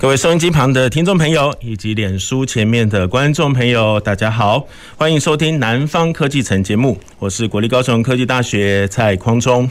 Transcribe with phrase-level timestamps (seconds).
[0.00, 9.70] 各位收音机旁的听众朋友，以及脸书前面的观众朋友，大家好，欢迎收听《南方科技城》节目，我是国立高雄科技大学蔡匡忠。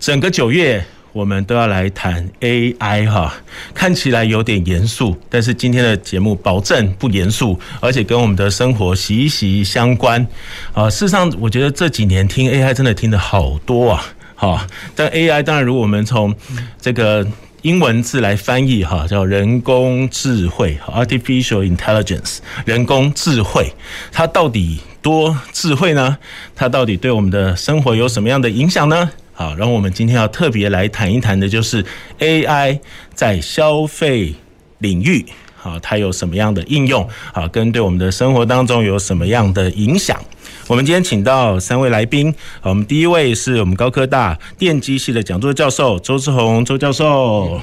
[0.00, 3.32] 整个九月，我们都要来谈 AI 哈，
[3.72, 10.26] 看起来有点严肃，但是今天的节目保证不严肃，而且跟我们的生活息息相关
[10.72, 10.90] 啊。
[10.90, 14.66] 事实上，我觉得这几年听 AI 真的听得好多啊，好，
[14.96, 16.34] 但 AI 当然，如果我们从
[16.80, 17.24] 这个。
[17.62, 22.38] 英文字来翻译哈，叫人工智慧 （artificial intelligence）。
[22.64, 23.72] 人工智慧，
[24.12, 26.16] 它到底多智慧呢？
[26.54, 29.10] 它到底对我们的生活有什么样的影响呢？
[29.32, 31.84] 好，然后我们今天要特别来谈一谈的，就是
[32.20, 32.78] AI
[33.12, 34.34] 在消费
[34.78, 37.08] 领域，好，它有什么样的应用？
[37.32, 40.20] 好，跟对我们的生活当中有什么样的影响？
[40.68, 42.30] 我们今天请到三位来宾，
[42.60, 47.58] 好，我们第一位是我们高科大电机系的讲座教授周志宏周教授，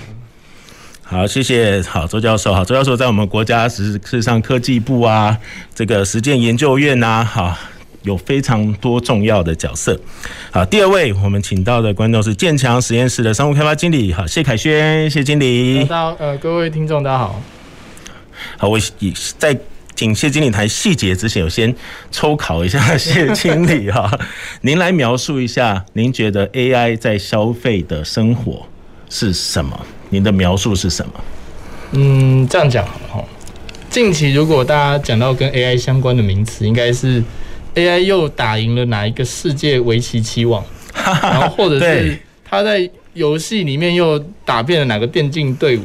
[1.03, 5.37] 好，谢谢，好，周教授，好，周教授在我们国家事实上科技部啊，
[5.75, 7.55] 这个实践研究院呐，好，
[8.01, 9.99] 有非常多重要的角色。
[10.49, 15.83] 好，第二位我们请到的观众是建强实验室的商务开发经理，好，谢凯轩，谢经理。
[15.83, 17.39] 大家呃，各位听众大家好。
[18.57, 18.79] 好，我
[19.37, 19.55] 在。
[19.95, 21.73] 请谢经理谈细节之前，我先
[22.11, 24.11] 抽考一下谢经理哈。
[24.61, 28.65] 您来描述一下，您觉得 AI 在消费的生活
[29.09, 29.85] 是什么？
[30.09, 31.13] 您的描述是什么？
[31.91, 33.23] 嗯，这样讲哈。
[33.89, 37.23] 近期如果大家讲到跟 AI 相关的名词，应该是
[37.75, 40.61] AI 又打赢了哪一个世界围棋棋王，
[40.93, 45.83] 然后或者是他在游戏里面又打遍了哪个电竞队伍。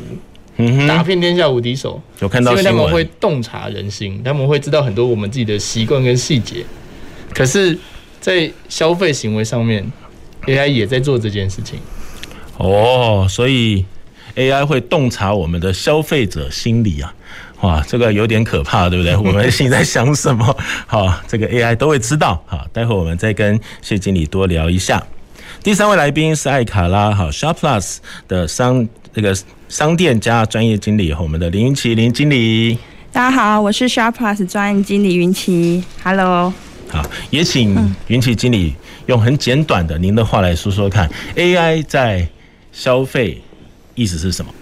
[0.87, 6.65] 打遍天下无敌手，有看到，因为他们会洞察人心，他们会知道很多我们自己的习惯跟细节。
[7.34, 7.78] 可是，
[8.21, 9.91] 在消费行为上面
[10.47, 11.78] ，AI 也在做这件事情。
[12.56, 13.84] 哦，所以
[14.34, 17.15] AI 会洞察我们的消费者心理啊！
[17.60, 19.15] 哇，这个有点可怕，对不对？
[19.19, 20.56] 我们心里在想什么？
[20.87, 22.42] 好，这个 AI 都会知道。
[22.47, 25.06] 好，待会我们再跟谢经理多聊一下。
[25.62, 29.37] 第三位来宾是艾卡拉，好，ShopPlus 的商这个。
[29.71, 32.77] 商店加专业经理和我们的林云奇林经理，
[33.13, 36.53] 大家好，我是 ShopPlus 专业经理云奇，Hello，
[36.89, 38.75] 好，也请云奇经理
[39.07, 42.29] 用很简短的您的话来说说看，AI 在
[42.73, 43.41] 消费
[43.95, 44.53] 意思是什么？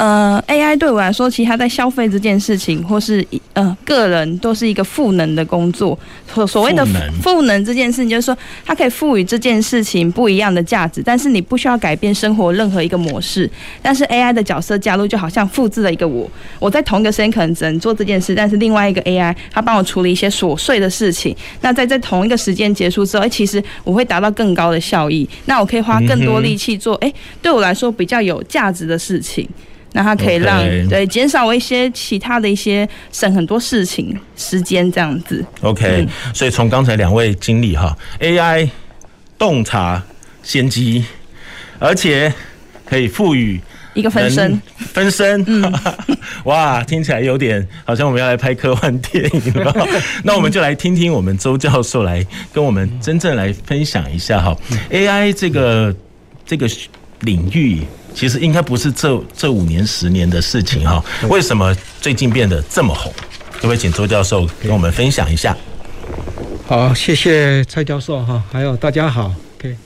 [0.00, 3.22] 呃，AI 对我来说，其实它在消费这件事情，或是
[3.52, 5.98] 呃个人，都是一个赋能的工作。
[6.32, 6.86] 所所谓的
[7.20, 8.34] 赋能这件事情，就是说
[8.64, 13.50] 它可以赋予这件事情不一样的价值，但是你不需要改变生活任何一个模式。
[13.82, 16.26] 但是 AI 的角色加入，就好像复制了一个我，
[16.58, 21.36] 我在同一个时间可能只能做这件事，但是另外一个 AI 它帮我处理一些琐碎的事情。
[21.60, 25.28] 那在在同一个时间结束之后，哎，其实我会达到更高的效益。
[25.44, 27.12] 那我可以花更多力气做，哎，
[27.42, 29.46] 对我来说比较有价值的事情。
[29.92, 30.88] 那它可以让 Okay.
[30.88, 35.44] 对减少我一些其他的一些省很多事情时间这样子。
[35.62, 38.68] OK，、嗯、所以从刚才两位经历哈，AI
[39.38, 40.02] 洞察
[40.42, 41.04] 先机，
[41.78, 42.32] 而且
[42.84, 43.60] 可以赋予
[43.94, 45.72] 一个分身分身，嗯、
[46.44, 49.74] 哇，听起来有点好像我们要来拍科幻电影了。
[50.22, 54.56] 那我们就来听听我们周教授来跟我们真正来分享一下哈
[54.90, 55.94] ，AI 这个
[56.46, 56.68] 这个
[57.20, 57.82] 领域。
[58.14, 63.12] 其实应该不是这这五年十年的事情哈，为什么最近变得这么红？
[63.52, 65.56] 可不可以请周教授跟我们分享一下？
[66.66, 69.32] 好，谢谢蔡教授哈，还有大家好。
[69.58, 69.76] OK，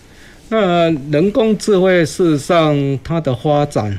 [0.49, 3.99] 那人工智慧事实上它的发展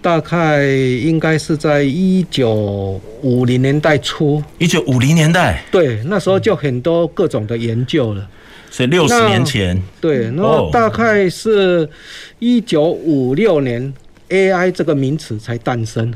[0.00, 4.42] 大概应该是在一九五零年代初。
[4.58, 5.62] 一九五零年代？
[5.70, 8.28] 对，那时候就很多各种的研究了。
[8.70, 11.88] 所以六十年前，对，然后大概是
[12.38, 13.92] 一九五六年
[14.28, 16.12] ，AI 这个名词才诞生。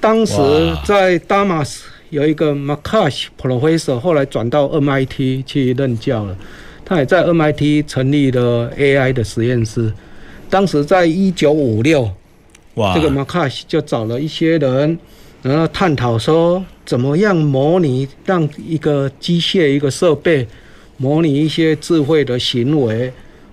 [0.00, 0.36] 当时
[0.84, 1.78] 在 Damas
[2.10, 6.36] 有一个 Makash Professor，后来转到 MIT 去任教了。
[6.84, 9.92] 他也在 MIT 成立了 AI 的实验室。
[10.50, 12.10] 当时在一九五六，
[12.74, 14.98] 哇，这个 Makash 就找了一些人，
[15.42, 20.46] 然后探讨说怎么样模拟让一个机械一个设备。
[20.98, 23.10] 模拟一些智慧的行为，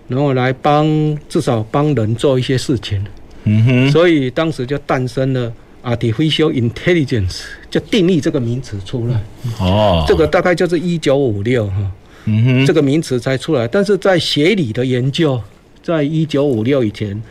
[0.09, 3.01] 然后来帮至少帮人做一些事情。
[3.45, 3.91] 嗯哼。
[3.91, 5.53] 所以当时就诞生了
[5.83, 9.23] artificial intelligence 就定义这个名词出来。
[9.59, 11.91] 哦，这个大概就是一九五六哈，
[12.25, 13.67] 嗯哼，这个名词才出来。
[13.67, 15.39] 但是在学理的研究，
[15.83, 17.21] 在一九五六以前，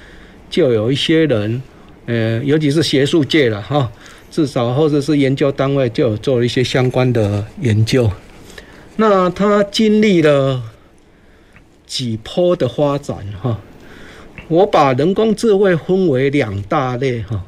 [0.49, 1.61] 就有一些人，
[2.07, 3.91] 呃，尤其是学术界了哈，
[4.31, 8.09] 至少或者是研究单位就有做了一些相关的研究。
[8.97, 10.63] 那他经历了
[11.87, 13.61] 几波的发展哈，
[14.49, 17.45] 我把人工智慧分为两大类哈。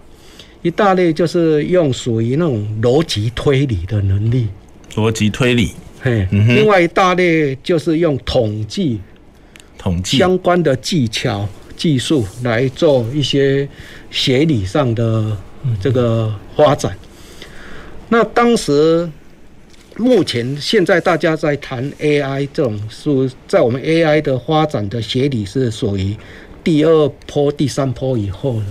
[0.63, 4.49] 一大类就是用属于那种逻辑推理的能力，
[4.95, 5.71] 逻辑推理，
[6.01, 9.01] 嘿，另外一大类就是用统计、
[9.79, 13.69] 统计相关的技巧、技术来做一些
[14.11, 15.37] 学理上的
[15.81, 16.99] 这个发展。
[18.09, 19.09] 那当时、
[19.99, 26.15] 目前、现在大家在谈 AI 这种，属在我们 AI 的发展的学理是属于
[26.63, 28.67] 第二波、第三波以后了。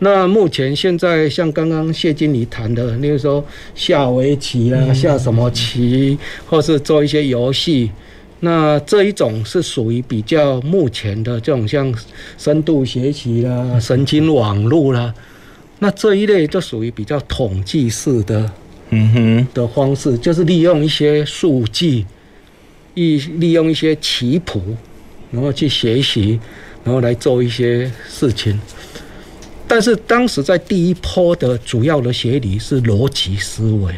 [0.00, 3.42] 那目前现在像刚刚谢经理谈的，例如说
[3.74, 7.90] 下围棋啊，下什么棋，或是做一些游戏，
[8.40, 11.92] 那这一种是属于比较目前的这种像
[12.36, 15.12] 深度学习啦、神经网络啦，
[15.78, 18.48] 那这一类就属于比较统计式的，
[18.90, 22.06] 嗯哼的方式，就是利用一些数据，
[22.94, 24.62] 利利用一些棋谱，
[25.30, 26.40] 然后去学习，
[26.84, 28.58] 然后来做一些事情。
[29.66, 33.92] 但是当时在第一波的主要的学理是逻辑思维，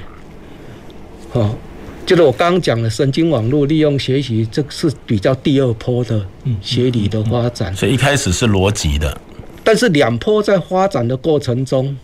[1.32, 1.54] 哦，
[2.04, 6.26] 就是我刚刚讲的神经网络利用学习，这是比较第二波的
[6.60, 7.72] 学理的发展。
[7.76, 9.20] 所以一开始是逻辑的，
[9.62, 11.96] 但是两波在发展的过程中，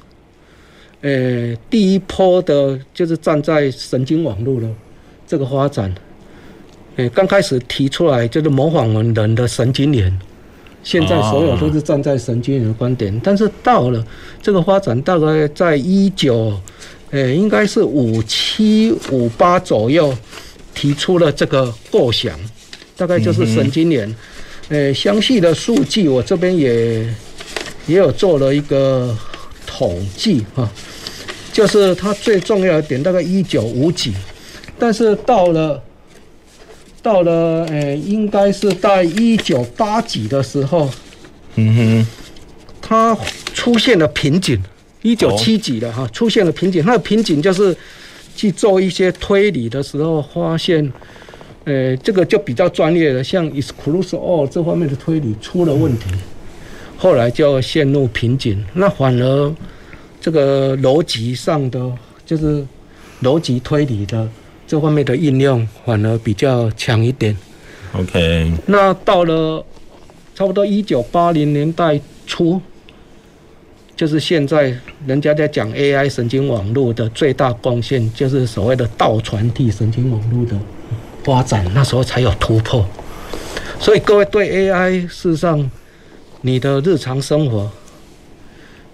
[1.07, 4.69] 呃，第一波的就是站在神经网络的
[5.25, 5.95] 这个发展，
[6.97, 10.13] 呃，刚开始提出来就是模仿我们人的神经元。
[10.83, 14.05] 现在所有都是站在神经元的观点，但是到了
[14.43, 16.61] 这个发展，大概在一九，
[17.13, 20.13] 呃，应该是五七五八左右
[20.75, 22.37] 提出了这个构想，
[22.97, 24.13] 大概就是神经元。
[24.71, 27.03] 呃，详细的数据我这边也
[27.87, 29.17] 也有做了一个
[29.65, 30.69] 统计哈，
[31.57, 34.13] 就是它最重要的点大概一九五几，
[34.79, 35.83] 但是到了。
[37.01, 40.91] 到了，呃，应该是在一九八几的时候，
[41.55, 42.07] 嗯哼，
[42.83, 43.17] 它
[43.55, 44.61] 出现了瓶颈。
[45.03, 46.85] 一九七几的哈，出现了瓶颈。
[46.85, 47.75] 那个瓶颈就是
[48.35, 50.93] 去做一些推理的时候，发现，
[51.63, 56.07] 呃，这个就比较专业的，像 exclude all 这方面的推理出了问题，
[56.97, 58.65] 后来就陷入瓶颈。
[58.75, 59.55] 那反而
[60.27, 61.81] 这个逻辑上的，
[62.25, 62.67] 就是
[63.23, 64.29] 逻辑推理的。
[64.67, 67.37] 这方面的应用反而比较强一点。
[67.93, 69.65] OK，那到了
[70.35, 72.61] 差不多一九八零年代初，
[73.95, 74.77] 就是现在
[75.07, 80.59] 人家在讲 AI 神经网络的最大贡献，就是所谓的倒传递神经网络的
[81.23, 82.85] 发展，那时候才有突破。
[83.79, 85.71] 所以各位对 AI，事实上
[86.41, 87.71] 你的日常生活，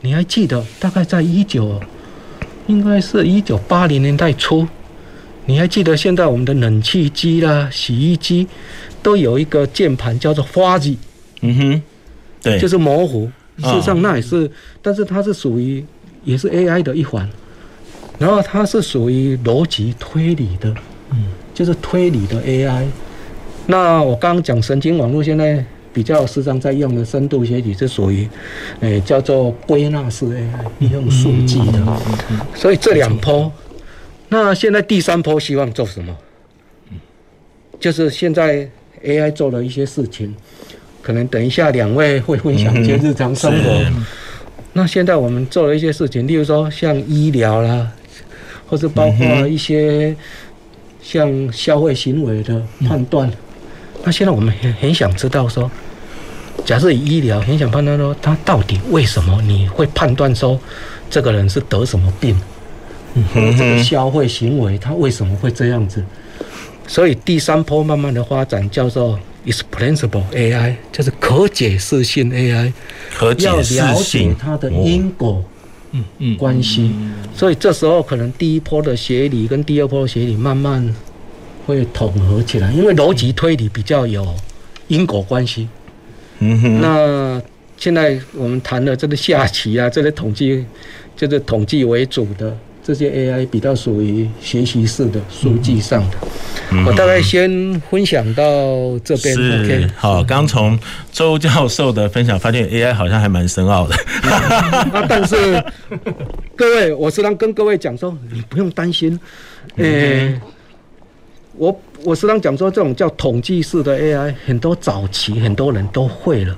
[0.04, 1.80] 你还记得大概在一九，
[2.66, 4.66] 应该是一九八零年代初。
[5.46, 8.46] 你还记得现在我们的冷气机啦、洗衣机
[9.02, 10.96] 都有一个键盘叫做 fuzzy，
[11.40, 11.82] 嗯哼，
[12.42, 13.30] 对，就是模糊。
[13.58, 15.84] 事实上那也是，但是它是属于
[16.24, 17.28] 也是 AI 的一环，
[18.18, 20.74] 然后它是属于逻辑推理的，
[21.10, 22.86] 嗯，就是推理的 AI。
[23.66, 28.28] 那我刚刚讲神经网络，现在比较时常在用的深度学习是属于，
[28.80, 32.00] 诶叫做归纳式 AI，利用数据的。
[32.54, 33.50] 所以这两波。
[34.28, 36.16] 那现在第三波希望做什么？
[37.78, 38.66] 就是现在
[39.04, 40.34] AI 做了一些事情，
[41.02, 43.84] 可能等一下两位会分享一些日常生活。
[44.72, 47.92] 那现在我们做了一些事情，例如说像医疗啦，
[48.66, 50.16] 或是包括一些
[51.02, 53.30] 像消费行为的判断。
[54.04, 55.70] 那现在我们很很想知道说，
[56.64, 60.58] 假设医疗很想判断说，他到底为什么你会判断说
[61.08, 62.36] 这个人是得什么病？
[63.14, 66.02] 嗯这个消费行为，他为什么会这样子？
[66.86, 72.72] 所以第三波慢慢的发展叫做 explainable AI，就是可解释性 AI，
[73.14, 75.44] 可解释性，要了解它的因果
[75.92, 76.90] 嗯嗯关系。
[77.34, 80.82] 所以这时候可能第一波的学理跟第二波的学理慢慢
[81.72, 84.34] 会统合起来，因为逻辑推理比较有
[84.88, 85.68] 因果关系。
[86.38, 87.42] 嗯哼，那
[87.76, 90.64] 现在我们谈的这个下棋啊，这个统计
[91.16, 92.56] 就是统计为主的。
[92.84, 96.16] 这些 AI 比较属于学习式的数据上的。
[96.72, 97.48] 嗯、我大概先
[97.88, 98.42] 分享到
[99.04, 99.32] 这边。
[99.36, 100.76] 是 OK，好，刚从
[101.12, 103.94] 周教授的分享发现 AI 好像还蛮深奥的。
[104.28, 105.62] 啊，但是
[106.58, 109.16] 各位，我时常跟各位讲说，你不用担心。
[109.76, 110.40] 诶、欸，
[111.56, 116.56] 我我时常讲说，这种叫统计式的 AI，很多早期很多人都会了，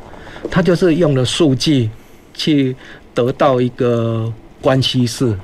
[0.50, 1.90] 他就是用了数据
[2.32, 2.74] 去
[3.12, 5.36] 得到一个关系式。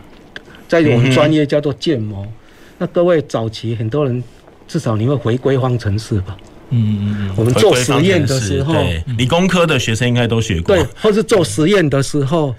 [0.69, 2.33] 在我们专业叫做建模，嗯、
[2.79, 4.23] 那各位早期很多人
[4.69, 6.37] 至少你会回归方程式吧？
[6.71, 7.35] 嗯嗯嗯。
[7.37, 10.77] 我们做实验的时候，对，理工科的学生应该都学过。
[10.77, 12.55] 对，或是做实验的时候，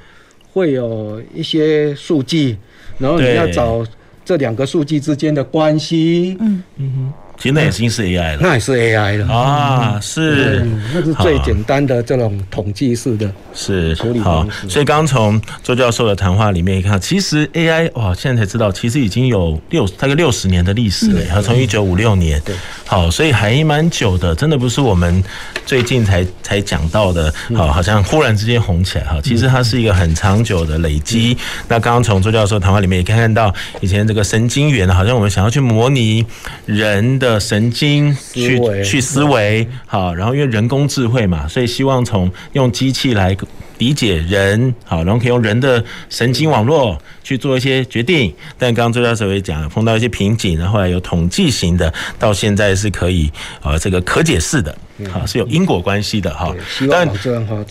[0.52, 2.58] 会有一些数据，
[3.00, 3.86] 然后你要找
[4.24, 6.38] 这两个数据之间的关系。
[6.40, 7.14] 嗯嗯哼。
[7.42, 14.70] 其实那已经是 AI 了，那也是 AI 了啊，是、嗯，那是最简单的这种统计式的，是处理方式。
[14.70, 22.54] 所以刚从周教授的谈话里面一看，其实 AI 哇，现在才知道，其实已经有六大概六十年的历史了，它从一九五六年，对，
[22.86, 25.24] 好，所以还蛮久的，真的不是我们
[25.66, 31.36] 最近才才讲到的，好，好像忽然之间红起来哈，其实它是一个很长久的累积。
[31.68, 36.24] 那刚刚从周教授谈话里面也可以看到，以前这个神经元，好像我们想要去模拟
[36.68, 37.31] 人的。
[37.40, 43.36] 神经去去思维，好，然后因为人工智慧嘛，所以希望从用机器来
[43.78, 48.32] 理解人，好，然后可以用人的神经网络去做一些决定。
[48.58, 53.32] 但刚刚周教授也讲了，碰到一些瓶颈，然后来有统计型的，到现在是可以
[53.64, 54.76] 呃这个可解释的，
[55.12, 56.54] 好，是有因果关系的哈。
[56.90, 57.10] 但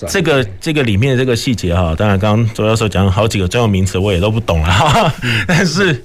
[0.09, 5.15] 这个这个里面的这个细节哈，当然刚刚周教授讲了好几个专有名词，我也都不懂了哈，
[5.47, 6.05] 但是。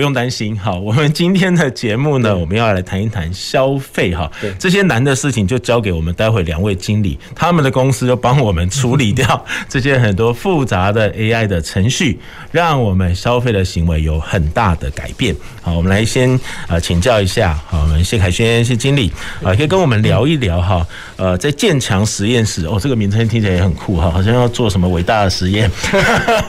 [0.00, 12.18] 不用担心，好，我们今天的节目呢，我们要来谈一谈消费哈，这些难的事情就交给我们待会两位经理，他们的公司就帮我们处理掉 这些很多复杂的 AI 的程序，
[12.50, 15.36] 让我们消费的行为有很大的改变。
[15.60, 25.70] 好，我们来先呃请教一下，好，我们谢凯轩谢经理啊，可以跟我们聊一聊哈，呃，在建强实验室哦，这个名称听起来也很酷哈，好像要做什么伟大的实验。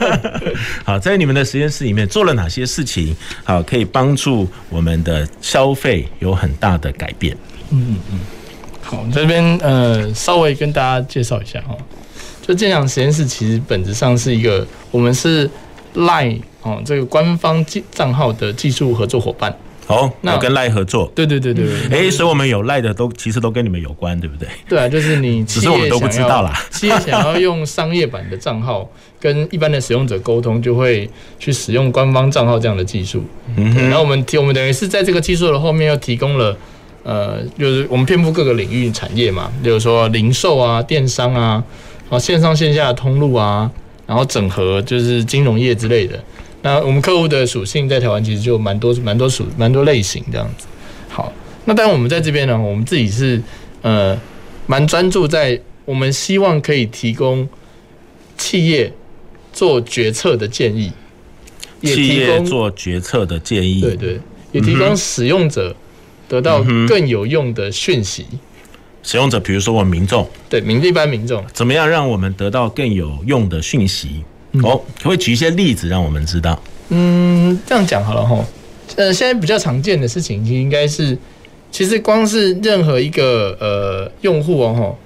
[0.85, 3.13] 好，在你们的实验室里面做了哪些事情？
[3.43, 7.35] 好，可以帮助我们的消费有很大的改变。
[7.69, 8.19] 嗯嗯嗯。
[8.81, 11.75] 好，这边呃，稍微跟大家介绍一下哈。
[12.41, 15.49] 就建想实验室其实本质上是一个，我们是
[15.95, 19.55] LINE 哦这个官方账号的技术合作伙伴。
[19.91, 21.11] 好，那跟 LINE 合作。
[21.13, 21.67] 对对对对。
[21.91, 24.47] 哎，所以我们有 LINE 的都其实都跟你们有关，对不对？
[24.67, 26.53] 对啊，就是你其实我们都不知道啦。
[26.71, 28.89] 企业想要用商业版的账号。
[29.21, 31.07] 跟一般的使用者沟通，就会
[31.37, 33.23] 去使用官方账号这样的技术。
[33.55, 36.57] 嗯，然后我们提，我们等于是在这个技术的后面又提供了，
[37.03, 41.63] 呃，就是我们遍布各个领域产业嘛，比如说零售啊、电商啊，
[42.09, 43.69] 然后线上线下的通路啊，
[44.07, 46.19] 然后整合就是金融业之类的。
[46.61, 50.67] 那我们客户的属性在台湾其实就蛮多、蛮多属、蛮多类型这样子。
[51.09, 51.31] 好，
[51.65, 53.41] 那当然我们在这边呢，我们自己是
[53.81, 54.19] 呃
[54.67, 57.47] 蛮专注在，我们希望可以提供
[58.37, 58.91] 企业。
[59.53, 60.89] 做决策的建议，
[61.81, 64.17] 也提供做决策的建议，对对，
[64.53, 65.75] 也提供使用者
[66.29, 68.25] 得到更有用的讯息。
[69.03, 74.23] 使用者，比如说我们民众，对民一般民众，怎么样让我们得到更有用的讯息？
[74.63, 76.61] 哦，可不可以举一些例子让我们知道？
[76.89, 78.45] 嗯，这样讲好了哈。
[78.97, 81.17] 呃，现在比较常见的事情，应该是，
[81.71, 84.97] 其实光是任何一个呃用户哦吼，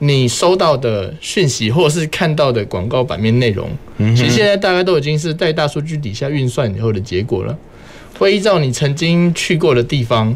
[0.00, 3.70] 你收到的讯息，或者是看到的广告版面内容，
[4.14, 7.56] 其实现在大概都已经是在大数据底下运算以后的结果了。
[8.18, 10.34] 会依照你曾经去过的地方、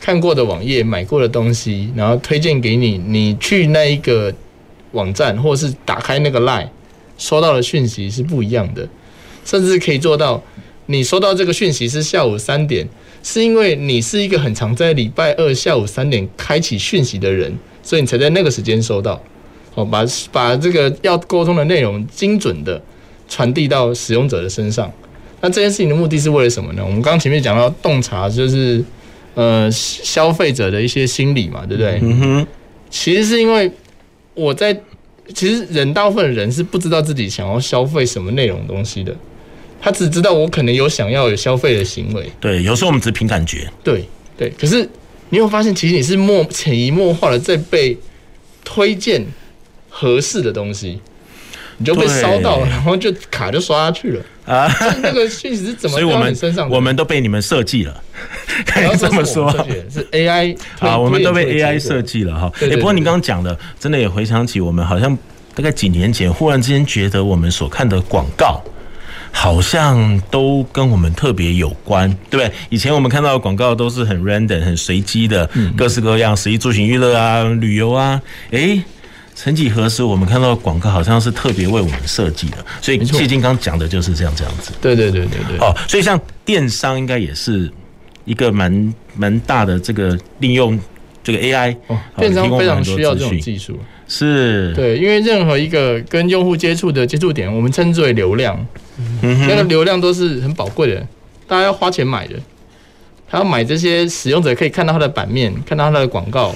[0.00, 2.98] 看过的网页、买过的东西，然后推荐给你。
[2.98, 4.32] 你去那一个
[4.92, 6.68] 网站，或者是打开那个 LINE，
[7.20, 8.88] 收到的讯息是不一样的。
[9.44, 10.42] 甚至可以做到，
[10.86, 12.88] 你收到这个讯息是下午三点，
[13.22, 17.56] 是因为你是一个很常在礼拜二下午三点开启讯息的人。
[17.82, 19.20] 所以你才在那个时间收到，
[19.74, 22.80] 好，把把这个要沟通的内容精准的
[23.26, 24.92] 传递到使用者的身上。
[25.40, 26.82] 那这件事情的目的是为了什么呢？
[26.84, 28.84] 我们刚刚前面讲到洞察，就是
[29.34, 31.98] 呃消费者的一些心理嘛，对不对？
[32.02, 32.46] 嗯哼。
[32.90, 33.72] 其实是因为
[34.34, 34.78] 我在，
[35.34, 39.14] 其实人大部分人是不知道自己想要消费什么内容东西的，
[39.80, 42.30] 他只知道我可能有想要有消费的行为。
[42.40, 43.70] 对，有时候我们只凭感觉。
[43.84, 44.04] 对
[44.36, 44.88] 对，可是。
[45.32, 47.96] 你有发现，其实你是默潜移默化的在被
[48.64, 49.24] 推荐
[49.88, 50.98] 合适的东西，
[51.80, 54.70] 你就被烧到了，然后就卡就刷下去了啊！
[55.02, 56.68] 那个讯息是怎么到你身上？
[56.68, 58.02] 我们都被你们设计了，
[58.66, 59.50] 可以这么说，
[59.90, 62.52] 是 AI 啊，我们都被 AI 设计了哈。
[62.60, 65.16] 哎，不过你刚刚讲的，真的也回想起我们好像
[65.54, 68.62] 大概几年前，忽然之间觉得我们所看的广告。
[69.32, 72.52] 好像都跟我们特别有关，对不对？
[72.68, 78.20] 以前我们看到的广告都是很 random、很随机的，各式各样，食衣住行娱乐啊、旅游啊，
[78.50, 78.82] 诶。
[79.42, 84.70] 曾几何时，我们看到广告好像是特别为我们设计的，所以谢金刚讲的就是这样这样子。
[84.82, 85.56] 对对对对对。
[85.66, 87.72] 哦，所以像电商应该也是
[88.26, 90.78] 一个蛮蛮大的这个利用
[91.24, 91.74] 这个 AI。
[91.86, 93.78] 哦，电商非常需要这种技术。
[94.06, 94.74] 是。
[94.74, 98.66] 对，因为任何一个跟用户接触的接触点，我们称之为流量。
[98.98, 99.46] 嗯。
[99.48, 101.06] 那个流量都是很宝贵的，
[101.46, 102.34] 大家要花钱买的。
[103.26, 106.54] 他要买这些使用者可以看到他的版面，看到他的广告，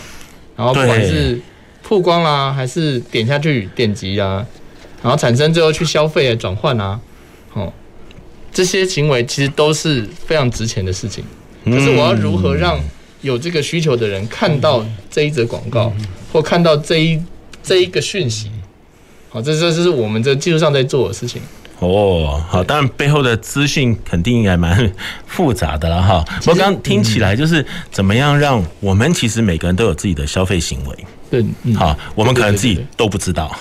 [0.55, 1.41] 然后不管是。
[1.87, 4.45] 曝光啦、啊，还是点下去点击啊，
[5.03, 6.99] 然后产生最后去消费啊、转换啊，
[7.53, 7.71] 哦，
[8.51, 11.23] 这些行为其实都是非常值钱的事情。
[11.65, 12.81] 可是我要如何让
[13.21, 15.93] 有这个需求的人看到这一则广告，
[16.33, 17.23] 或看到这一
[17.63, 18.51] 这一个讯息？
[19.29, 21.43] 好，这这是我们这技术上在做的事情。
[21.87, 24.93] 哦，好，当然背后的资讯肯定也蛮
[25.27, 26.25] 复杂的了哈。
[26.47, 30.97] 我刚刚听起来就是怎么样让我们其实每个人都有自己的消费行为。
[31.31, 33.55] 对，嗯、好，我们可能自己都不知道。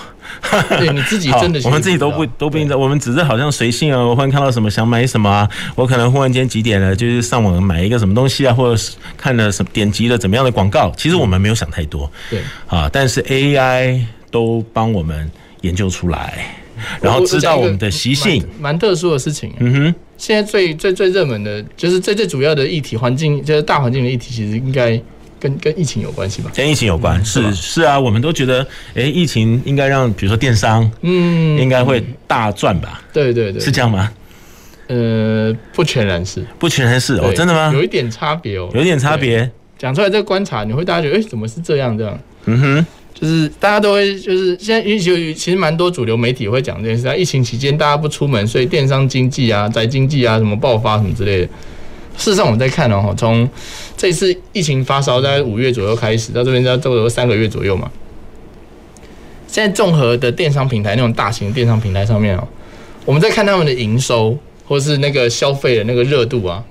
[0.68, 2.76] 对，你自己 真的，我们自己都不都不知道。
[2.76, 10.92] 我们只是好像随性啊，我忽然看到什么想买什么啊，我可能忽然间几点了，就是上网买一个什么东西啊，或者是看了什么点击了怎么样的广告。
[10.96, 12.10] 其实我们没有想太多。
[12.30, 16.63] 对，啊，但是 AI 都帮我们研究出来，
[17.00, 19.52] 然后知道我们的习性，蛮特殊的事情。
[19.58, 25.00] 嗯哼，现在最最最热门的就是最最主要的议题，环境就是大环境的议题，其实应该。
[25.40, 26.50] 跟跟疫情有关系吧？
[26.54, 28.62] 跟疫情有关，是是，是啊，我们都觉得，
[28.94, 33.02] 哎、欸，疫情应该让，比如说电商，嗯，应该会大赚吧？
[33.12, 34.10] 对对对，是这样吗？
[34.86, 37.70] 呃，不全然是，不全然是哦，真的吗？
[37.74, 39.50] 有一点差别哦，有一点差别。
[39.76, 42.18] 讲出来这个观察，你会大家觉得，哎、欸，怎么是这样这样？
[42.46, 42.86] 嗯哼，
[43.24, 51.46] 就是大家都会，就是现在因为其实蛮多主流媒体会讲这件事，在疫情期间大家不出门，所以电商经济啊、宅经济啊什么爆发什么之类的。
[52.18, 53.48] 事实上，我们在看哦，从
[53.96, 57.90] 这次疫情发烧在五月左右开始，到这边差不多三个月左右嘛。
[59.46, 62.46] 现在综合的电商平台，那种大型电商平台上面哦，
[63.06, 66.62] 我们在看他们的营收或是那个消费的那个热度啊，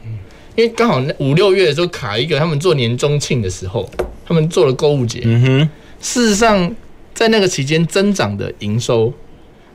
[0.55, 3.89] 因为刚好五六月的时候卡一个他们做年终庆的时候，
[4.23, 5.21] 他们做了购物节。
[5.23, 5.69] 嗯哼。
[6.03, 6.75] 事实上，
[7.15, 9.11] 在那个期间增长的营收，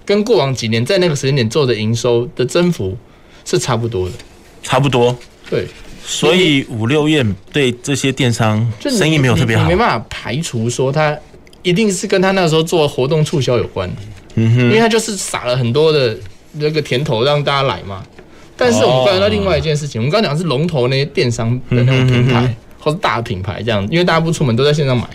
[0.04, 2.96] 跟过往几年在那个时间点做的营收的增幅
[3.44, 4.14] 是差不多的。
[4.62, 5.16] 差不多。
[5.48, 5.66] 对，
[6.04, 11.16] 所以五六月对这些电商生意没有特别好，你没办法排除说他
[11.62, 13.90] 一定是跟他那时候做活动促销有关，
[14.34, 16.14] 嗯哼，因为他就是撒了很多的
[16.52, 18.04] 那个甜头让大家来嘛。
[18.56, 25.08] 但是我们观察到另外一件事情，我们刚刚讲是龙头那些电商的那种平台或是大品牌这样，因为大家不出门都在线上买，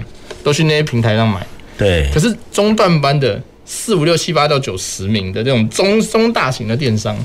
[0.44, 1.46] 都去那些平台上买。
[1.78, 7.18] 对，可是中段班的四五六七八到九十名的这种中中大型的电商。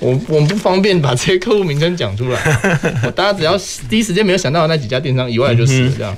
[0.00, 2.40] 我我们不方便把这些客户名称讲出来，
[3.16, 3.58] 大家只要
[3.90, 6.16] 第一时间没有想到的那几家电商以外就是这样，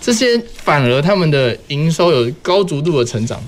[0.00, 3.40] 这些反而他们的营收有高足度的成长，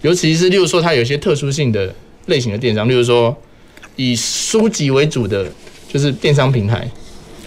[0.00, 1.94] 尤其是例如说它有一些特殊性的
[2.24, 3.36] 类型的电商，例如说
[3.96, 5.46] 以书籍为主的，
[5.92, 6.88] 就是电商平台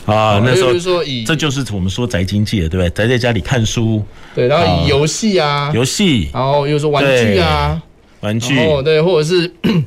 [0.08, 2.90] 啊，那时候说以这就是我们说宅经济了对不对？
[2.90, 7.80] 宅在家里看书，对，然后以游戏啊，游戏，然后又说玩具啊，
[8.22, 9.52] 玩具，哦对，或者是。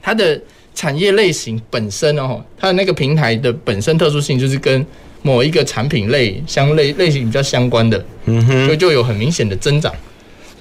[0.00, 0.40] 它的
[0.74, 4.86] 产业类型本身哦，它的那个平台的本身特殊性就是跟
[5.20, 9.92] 某一个产品类相类类型比较相关的，嗯哼，所以就有很明显的增长。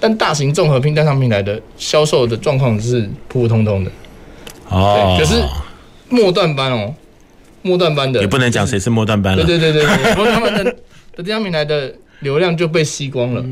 [0.01, 3.91] 但大型综合拼单上平台的销售的状况是普普通通的
[4.67, 5.15] 哦。
[5.17, 5.35] 可是
[6.09, 6.93] 末段班哦，
[7.67, 8.21] 末段班的。
[8.21, 10.63] 也不能讲谁是末段班了，对对对对对，末段班的
[11.15, 13.43] 的电商平台的流量就被吸光了。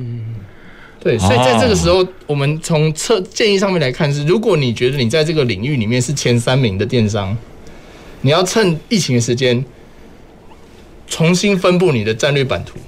[0.99, 7.37] 对，所以在这个时候，我们从测建议上面来看是，如果你觉得你在这个领域里面是前三名的电商，
[8.21, 9.63] 你要趁疫情的时间
[11.07, 12.79] 重新分布你的战略版图。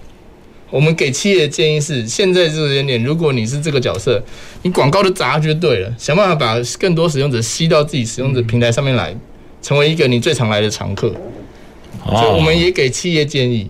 [0.69, 4.21] 我们给企业的建议是，现在这个时间点，如果你是这个角色，
[4.63, 9.15] 你广告都砸就对了，想办法把更多使用者吸到自己使用者平台上面来，
[9.61, 11.13] 成为一个你最常来的常客。
[12.05, 13.69] 所以我们也给企业建议，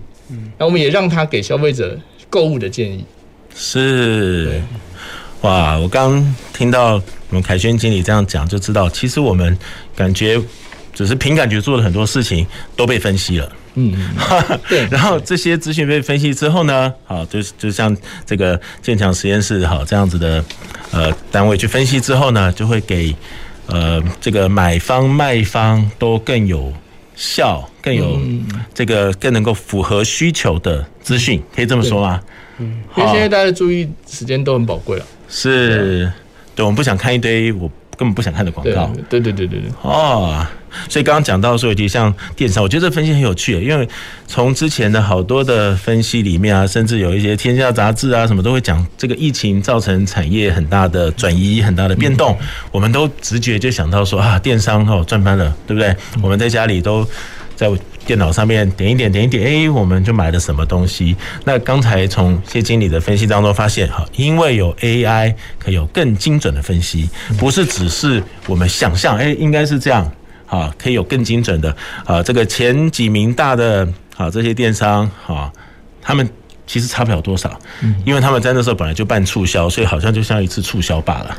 [0.58, 1.98] 那我们也让他给消费者
[2.30, 3.04] 购物的建议。
[3.56, 4.62] 是，
[5.40, 5.76] 哇！
[5.76, 9.58] 我刚听到我们凯旋经理这样讲，就知道其实我们
[9.96, 10.40] 感觉
[10.94, 12.46] 只是凭感觉做的很多事情
[12.76, 13.52] 都被分析了。
[13.74, 13.92] 嗯，
[14.68, 14.86] 对。
[14.88, 20.44] 然后这些资讯被分析之后呢，好，就就像这个建强实验室好这样子的
[20.92, 23.12] 呃单位去分析之后呢，就会给
[23.68, 26.72] 呃这个买方卖方都更有
[27.14, 28.18] 效、更有
[28.74, 32.20] 这个更能够符合需求的资讯，可以这么说吗？
[32.58, 35.06] 嗯，因为现在大家的注意时间都很宝贵了。
[35.28, 36.12] 是，
[36.54, 38.90] 对，我们不想看一堆我根本不想看的广告。
[39.08, 39.70] 对对对对对。
[39.82, 40.44] 哦，
[40.88, 43.88] 所以刚刚讲到说，尤其像电商，我觉得这分析很有趣，因为
[44.26, 52.36] 从之前的好多的分析里面啊，甚至有一些天下杂志啊什么都会讲，这个疫情造成产业很大的转移、很大的变动，
[52.70, 55.94] 我们都直觉就想到说啊，电商哦赚翻了，对不对？
[56.22, 57.06] 我们在家里都。
[57.58, 57.68] 在
[58.06, 61.16] 电脑上面点一点点一点，哎，我们就买了什么东西？
[61.44, 70.08] 那刚才从谢经理的分析当中发现，哈，因为有 AI 可以有更精准的分析，不是只是我们想象，哎，应该是这样，
[70.48, 75.52] 啊，可以有更精准的，啊，这个前几名大的，啊，这些电商，啊，
[76.02, 76.28] 他们。
[76.70, 77.58] 其实差不了多少，
[78.04, 81.34] 因为他们在那时候本来就办促销，所以好像就像一次促销罢了。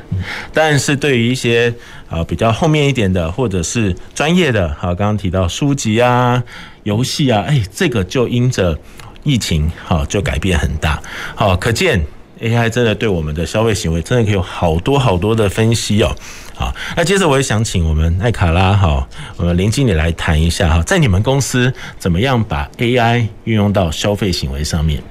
[0.52, 1.72] 但是对于一些
[2.10, 6.44] 啊比较后面一点的，或者是专业的，好，刚刚提到书籍啊、
[6.82, 8.76] 游戏啊，哎，这个就因着
[9.22, 11.00] 疫情，好，就改变很大。
[11.36, 12.04] 好，可见
[12.42, 16.12] AI 真的对我们的消费行为真的可以有好多好多的分析哦。
[16.60, 25.02] 好，那接着我也想请我们艾卡拉哈，我们林经理来谈一下哈，在你们公司怎么样把 AI 运用到消费行为上面？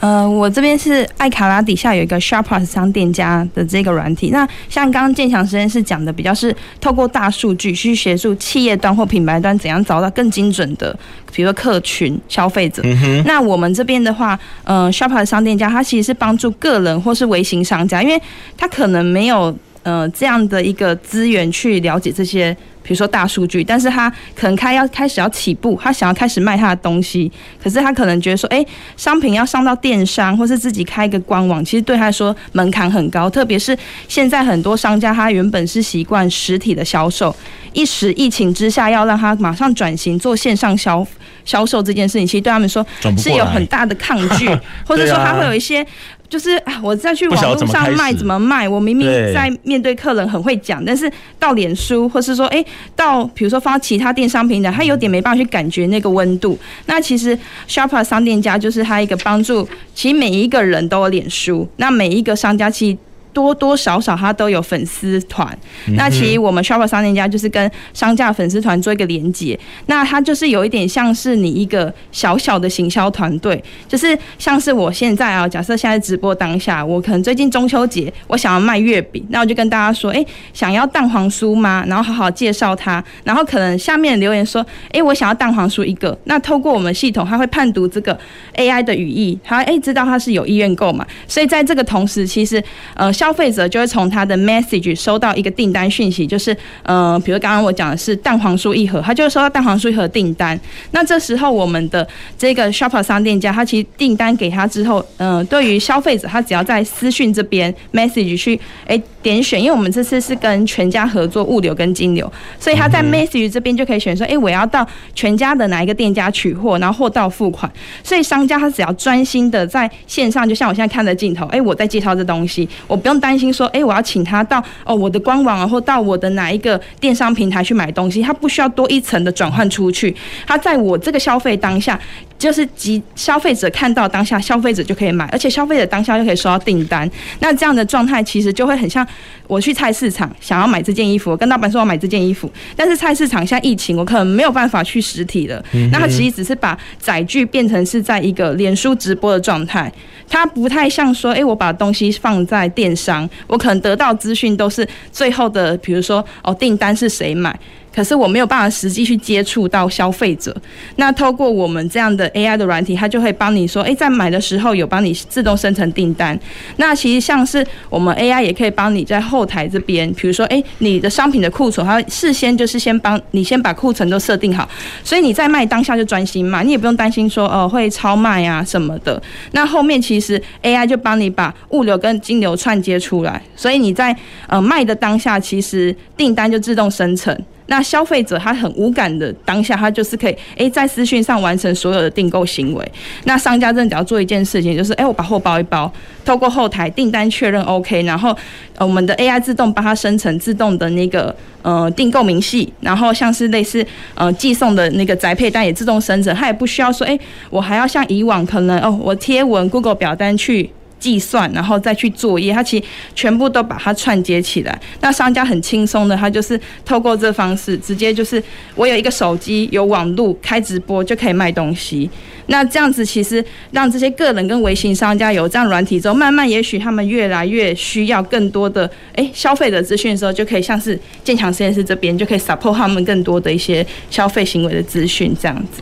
[0.00, 4.30] 呃，我这边是艾卡拉底下有一个 Shopplus 商店家的这个软体。
[4.30, 10.92] 那像刚刚建强实验室讲的，比较是透过大数据去协助企业端或品牌端怎样找到更精准的，
[11.32, 12.82] 比如说客群消费者。
[12.84, 18.20] 嗯、那我们这边的话，呃，Shopplus 商店家它其实是帮助个人或是微型商家，因为
[18.58, 22.54] 他可能没有呃这样的一个资源去了解这些。
[22.86, 27.28] 比如说大数据，但是他可能开要开始要起步，他想要开始卖他的东西，
[27.60, 28.64] 可是他可能觉得说，哎，
[28.96, 37.34] 商品要上到电商，或是自己开一个官网，其实对他来说门槛很高，特别是现在很多商家他原本是习惯实体的销售，
[37.72, 41.04] 一时疫情之下要让他马上转型做线上销
[41.44, 42.86] 销售这件事情，其实对他们说
[43.18, 44.48] 是有很大的抗拒，
[44.86, 45.84] 或者说他会有一些。
[46.28, 48.68] 就是啊，我再去网络上卖怎么卖？
[48.68, 56.58] 我明明在面对客人很会讲，但是到脸书或是说，哎，到比如说发其他电商平台，他有点没办法去感觉那个温度。
[56.86, 62.98] 那其实 Shopplus 商店家就是他一个帮助，其实每一个人都有脸书，那每一个商家其实。
[63.36, 65.46] 多多少少他都有粉丝团，
[65.88, 81.84] 那其实我们 Shopplus 商店家就是跟商家粉丝团做一个连接，那它就是有一点像是你一个小小的行销团队，就是像是我现在啊，假设现在直播当下，我可能最近中秋节，我想要卖月饼，那我就跟大家说，哎，想要蛋黄酥吗？
[81.86, 88.18] 然后好好介绍它，然后可能下面留言说，哎，我想要蛋黄酥一个，那透过我们系统，它会判读这个
[88.54, 92.62] AI 的语义，它哎知道它是有意愿购买，所以在这个同时，其实
[92.94, 100.58] 呃消费者就会从他的 message 收到一个订单讯息，就是，呃，比如刚刚我讲的是蛋黄酥一盒，他就会收到蛋黄酥一盒订单。
[100.92, 102.06] 那这时候我们的
[102.38, 117.70] 这个 Shopplus 商店家，他其实订单给他之后，嗯、呃，对于消费者，他只要在私讯这边 message 去，哎，点选，因为我们这次是跟全家合作物流跟金流，所以他在 message 这边就可以选说，哎，我要到全家的哪一个店家取货，然后货到付款。
[118.02, 123.52] 所以商家他只要专心的在线上，就像我现在看的镜头，哎，我在介绍这东西，我不用担心。
[123.52, 130.14] 说，哎，我要请他到哦我的官网啊，或到我的哪一个电商平台去买东西，他不需要多一层的转换出去，
[130.46, 131.98] 他在我这个消费当下。
[132.38, 137.10] 就是即消费者看到当下，消费者就可以买，而且消费者当下就可以收到订单。
[137.40, 139.06] 那这样的状态其实就会很像
[139.46, 145.64] 我去菜市场想要买这件衣服，我跟老板说我买这件衣服，但是菜市场现在疫情，我可能没有办法去实体了。
[145.90, 149.90] 那他其实只是把载具变成是在一个脸书直播的状态，
[150.28, 157.58] 它不太像说，哎，我把东西放在电商，我可能得到资讯都是最后的，比如说哦订单是谁买。
[157.96, 160.54] 可是我没有办法实际去接触到消费者。
[160.96, 166.38] 那透过我们这样的 AI 的软体，它就会帮你说，诶，在买的时候有帮你自动生成订单。
[166.76, 174.68] 那其实像是我们 AI 也可以帮你在后台这边，比如说，诶，你的商品的库存，它事先就是先帮你先把库存都设定好，
[175.02, 179.20] 所以你在卖当下就专心卖，你也不用担心说，哦，会超卖啊什么的。
[179.52, 184.14] 那后面其实 AI 就帮你把物流跟金流串接出来，所以你在
[184.48, 187.34] 呃卖的当下，其实订单就自动生成。
[187.66, 192.92] 那消费者他很无感的当下，他就是可以诶在私讯上完成所有的订购行为。
[193.24, 195.92] 那商家真的只要做一件事情，就是诶我把货包一包，
[196.24, 198.36] 透过后台订单确认 OK，然后
[198.78, 207.18] 我们的 AI 自动帮他生成自动的那个呃订购明细，然后像是类似呃寄送的那个宅配单也自动生成，他也不需要说诶
[207.50, 210.70] 我还要像以往可能哦我贴文 Google 表单去。
[211.06, 214.76] 计算，然后再去作业，它其实全部都把它串接起来。
[215.00, 218.42] 那商家很轻松的，他就是透过这方式，直接就是
[218.74, 222.10] 我有一个手机，有网路，开直播就可以卖东西。
[222.48, 235.80] 那这样子其实让这些个人跟微型商家有这样软体之后，慢慢也许他们越来越需要更多的诶消费者资讯的时候，就可以像是建强实验室这边就可以 support 他们更多的一些消费行为的资讯这样子。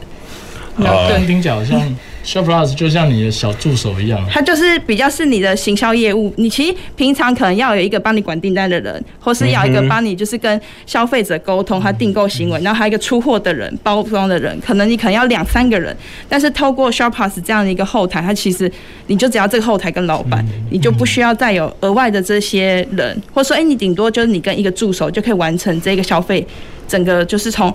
[0.77, 1.81] 那对，听起来好像。
[2.25, 6.33] Shopplus 就像你的小助手一样，它就是比较是你的行销业务。
[6.39, 15.95] 你其实平常可能要有一个帮你管订单的人，或是要一个帮你就是跟消费者沟通他订购行为，然后还有一个出货的人、包装的人，可能你可能要两三个人。
[16.29, 18.71] 但是透过 Shopplus 这样的一个后台，它其实
[19.07, 26.47] 你就只要这个后台跟老板，你就不需要再有额外的这些人，或者说，哎，你顶多就是你跟一个助手就可以完成这个消费，
[26.89, 27.73] 整个就是从。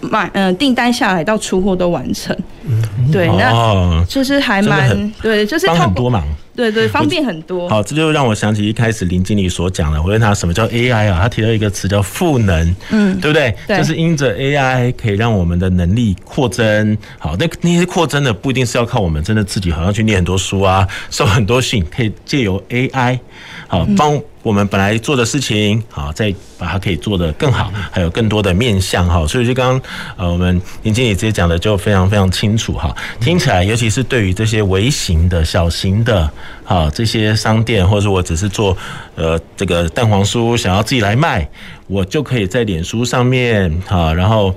[0.00, 2.82] 买嗯订单下来到出货都完成，嗯、
[3.12, 7.68] 对，那就是还蛮对，就是帮很多忙，对对，方便很多。
[7.68, 11.18] 好，这就让我想起一开始林经理所讲的，我问他什么叫 AI 啊？
[11.22, 13.54] 他提到一个词叫赋能，嗯，对不对？
[13.66, 16.96] 对，就是因着 AI 可以让我们的能力扩增。
[17.18, 23.18] 好，那那些扩增的不一定是要靠我们真的自己好像去念很多书啊，收很多信，可以借由 AI
[23.66, 24.14] 好帮。
[24.14, 36.30] 嗯我们本来做的事情，好，再把它可以做得更好，还有更多的面向哈，所以就刚刚呃，我们林经理直接讲的就非常非常清楚哈，听起来，尤其是对于这些微型的小型的
[36.64, 38.78] 啊这些商店，或者我只是做
[39.16, 41.48] 呃这个蛋黄酥，想要自己来卖，
[41.88, 44.54] 我就可以在脸书上面哈，然后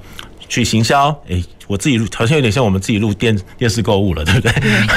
[0.47, 1.43] 去行销，诶。
[1.69, 4.51] 我自己录，好像有点像我们自己录电电视购物了，对不对？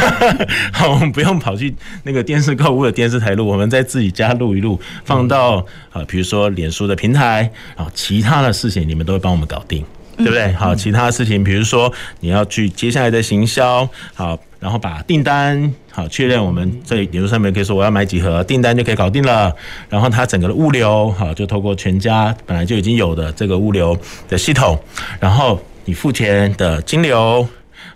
[0.73, 5.57] 好，我们不用跑去那个电视购物的电视台录，我们在自己家录一录，放到
[5.93, 9.85] 啊，比如说脸书的平台啊，其他的事情你们都会帮我们搞定，
[10.17, 10.51] 对不对？
[10.55, 19.55] 好，其他的事情，比如说你要去接下来的行销，好，然后把订单好确认，我们在脸书上面可以说我要买几盒，订单就可以搞定了。
[19.91, 23.95] 然后它整个的物流好，就透过全家本来就已经有的这个物流
[24.27, 24.83] 的系统，
[25.21, 25.61] 然后。
[25.85, 27.47] 你付钱的金流，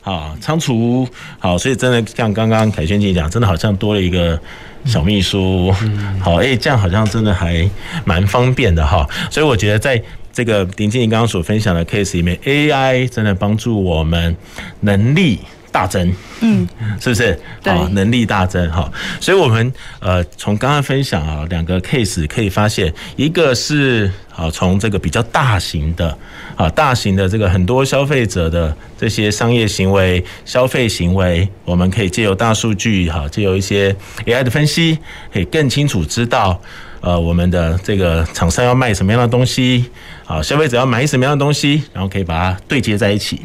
[0.01, 4.39] 好仓储，好，所以真的像刚刚凯旋姐讲，真的好像多了一个
[4.85, 5.73] 小秘书，
[6.21, 7.69] 好，哎，这样好像真的还
[8.05, 9.09] 蛮方便的哈。
[9.31, 10.01] 所以我觉得在
[10.33, 14.37] 这个林静怡刚刚所分享的 case 里面，AI 真的帮助我们
[14.81, 15.39] 能力
[15.77, 16.11] 大增，
[16.41, 16.67] 嗯，
[16.99, 17.39] 是不是？
[17.63, 18.91] 好，能力大增哈。
[19.21, 26.17] 所以我们呃，从刚刚分享啊两个 case 可以发现，一个是啊从这个比较大型的。
[26.57, 34.97] 啊，大型的这个很多消费者的这些商业行为、消费行为，我们可以借由大数据，哈，借由一些 AI 的分析，
[35.31, 36.59] 可以更清楚知道，
[37.03, 39.85] 呃，我们的这个厂商要卖什么样的东西，
[40.25, 43.43] 啊，消费者要买什么样的东西，然后可以把它对接在一起。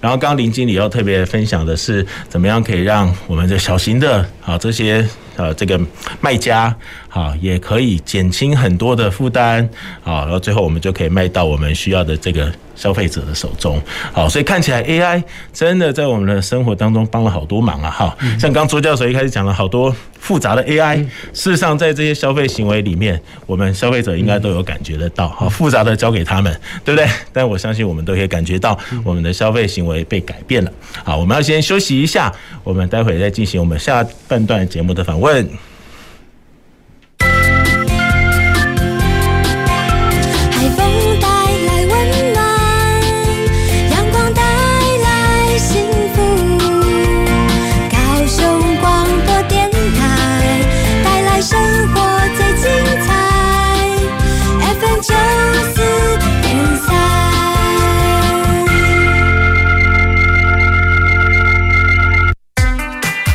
[0.00, 5.06] 然后刚刚林经理要特别分享的是，怎么样可以让我们的小型的啊这些。
[5.36, 5.76] 啊，这个
[6.20, 6.72] 卖家
[7.14, 9.68] 好，也可以减轻很多的负担，
[10.02, 13.80] 好，然后最后我们就可以卖到我们需要的这个消费者的手中，
[14.12, 15.22] 好，所以看起来 AI
[15.52, 26.52] 真的在我们的生活当中帮了好多忙啊，哈，像刚周教授一开始讲了好多复杂的 AI，事实上在这些消费行为里面，我们消费者应该都有感觉得到，好，复杂的交给他们，
[26.84, 27.08] 对不对？
[27.32, 30.72] 但我相信我们都可以感觉到我们的消费行为被改变了，
[31.04, 32.32] 好，我们要先休息一下，
[32.64, 35.48] 我们待会再进行我们下半段节目的访问。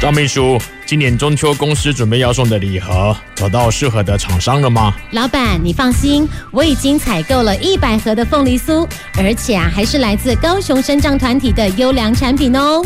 [0.10, 0.12] 问。
[0.12, 4.91] 张秘书，今年中秋公司准备要送的礼盒，找到适合的厂商了吗？
[5.12, 12.84] 老板，你放心，我已经采购了一百盒的凤梨酥，而且啊，还是来自高雄身障团体的优良产品哦。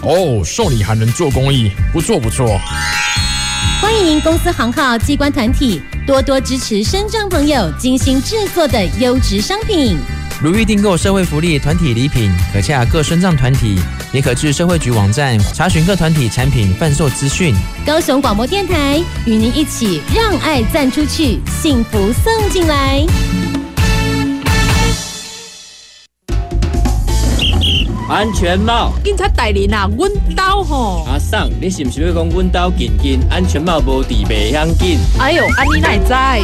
[0.00, 2.58] 哦，送礼还能做公益，不错不错。
[3.82, 9.98] 欢迎公司行号机关团体多多支持身障朋友精心制作的优质商品。
[10.42, 13.78] 如欲订购社会福利团体礼品，可洽各身障团体。
[14.12, 17.54] 也可至社会局网站查询各团体产品贩售资讯。
[17.86, 23.04] 高雄广播电台与您一起让爱赞出去，幸福送进来。
[28.10, 31.06] 安全帽，警察大人啊，阮兜吼。
[31.08, 33.18] 阿桑，你是不是要讲阮兜紧紧？
[33.30, 34.98] 安全帽无地袂响紧。
[35.18, 36.42] 哎呦，安妮奶在。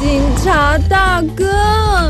[0.00, 1.44] 警察大哥，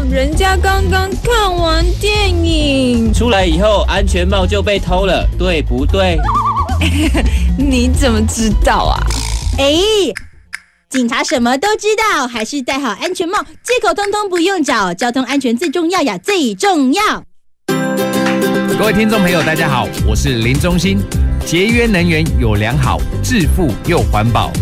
[0.09, 6.17] 人家刚刚看完电影，出来以后安全帽就被偷了，对不对？
[7.59, 8.97] 你怎么知道啊？
[9.59, 9.75] 哎，
[10.89, 17.03] 警察什么都知道，还是戴好安全帽，借口通通不用找，交通安全最重要呀，最重要。
[18.79, 21.01] 各位听众朋友，大家好，我是林中兴。
[21.45, 24.53] 节约能源有良好，致富又环保。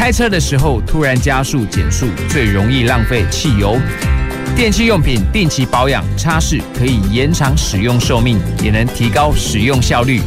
[0.00, 3.78] 开车的时候突然加速减速，最容易浪费汽油。
[4.56, 10.22] 电器用品定期保养擦拭，可以延长使用寿命，也能提高使用效率。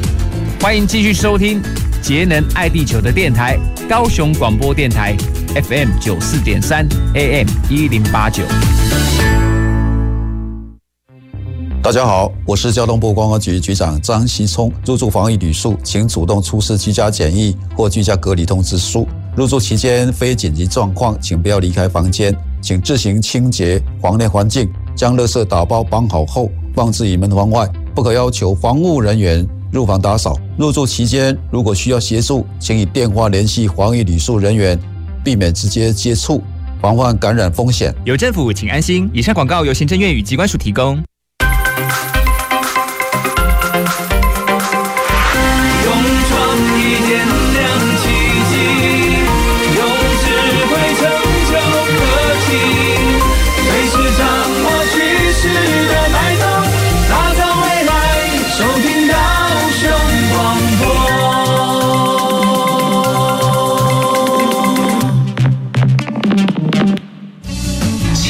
[0.61, 1.59] 欢迎继续收听
[2.03, 3.57] 节能爱地球的电台——
[3.89, 5.17] 高雄广播电台
[5.55, 8.43] FM 九四点三 AM 一零八九。
[11.81, 14.71] 大家好，我是交通部观光局局长张锡聪。
[14.85, 19.07] 入住防疫旅宿，请主动出示居家检疫或居家隔离通知书。
[19.35, 22.35] 入住期间非紧急状况，请不要离开房间。
[22.61, 30.39] 请自行清洁房内环境，将垃圾打包绑好后放置于门房外，不可要求房务人员入房打扫。
[30.57, 34.79] 入住期间如果需要协助，请以电话联系防疫旅宿人员，
[35.25, 36.41] 避免直接接触，
[36.81, 37.93] 防范感染风险。
[38.05, 39.09] 有政府，请安心。
[39.13, 41.03] 以上广告由行政院与机关署提供。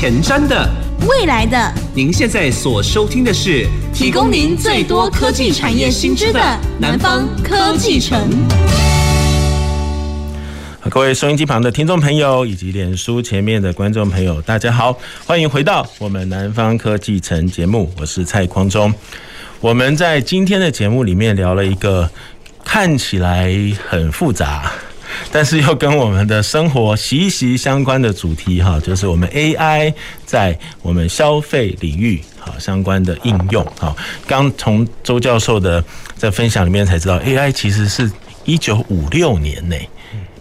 [0.03, 0.69] 前瞻的，
[1.07, 6.41] 未来的，您现在所收听的是提供您最多科技产业新知的
[6.77, 8.19] 南方科技城。
[10.89, 18.93] 各位收音机旁的听众朋友，以及脸书前面的观众朋友，大家好，欢迎回到我们南方科技城节目，我是蔡匡忠。
[19.61, 22.09] 我们在今天的节目里面聊了一个
[22.65, 23.55] 看起来
[23.87, 24.69] 很复杂。
[25.31, 29.93] 但是又跟我们的生活息息相关的主题哈，就是我们 AI
[30.25, 33.95] 在我们消费领域好相关的应用哈。
[34.27, 35.83] 刚从周教授的
[36.15, 38.11] 在分享里面才知道，AI 其实是
[38.45, 39.89] 一九五六年内。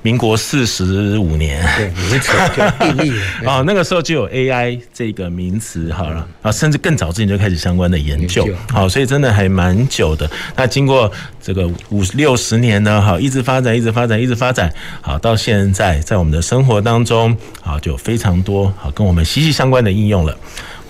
[0.02, 3.12] 民国四十五年，对，没错，就定义
[3.46, 3.58] 啊。
[3.62, 10.28] 哦，那个时候就有 AI 这个名词，好了，啊，甚至更早之前就开始相关的研究，好，所以真的还蛮久的。
[10.56, 11.10] 那经过
[11.40, 20.36] 这个五六十年呢，好，一直发展，一直发展，一直发展，好，到现在在我们的生活当中，好，就有非常多好跟我们息息相关的应用了。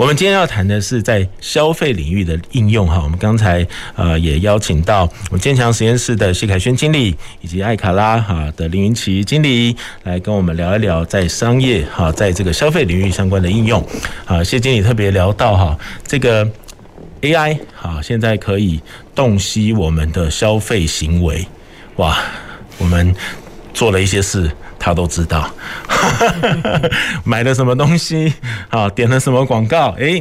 [0.02, 13.80] 我们今天要谈的是在消费领域的应用哈，我们刚才呃也邀请到我们坚强实验室的谢凯轩经理以及艾卡拉哈的林云奇经理来跟我们聊一聊在商业哈，在这个消费领域相关的应用
[14.26, 16.44] 啊，谢经理特别聊到哈这个
[17.20, 18.80] AI 哈，现在可以
[19.14, 21.46] 洞悉我们的消费行为
[21.94, 22.18] 哇，
[22.76, 23.14] 我们
[23.72, 24.50] 做了一些事。
[24.84, 25.48] 他都知道，
[27.22, 28.34] 买了什么东西，
[28.68, 30.20] 啊，点了什么广告，诶，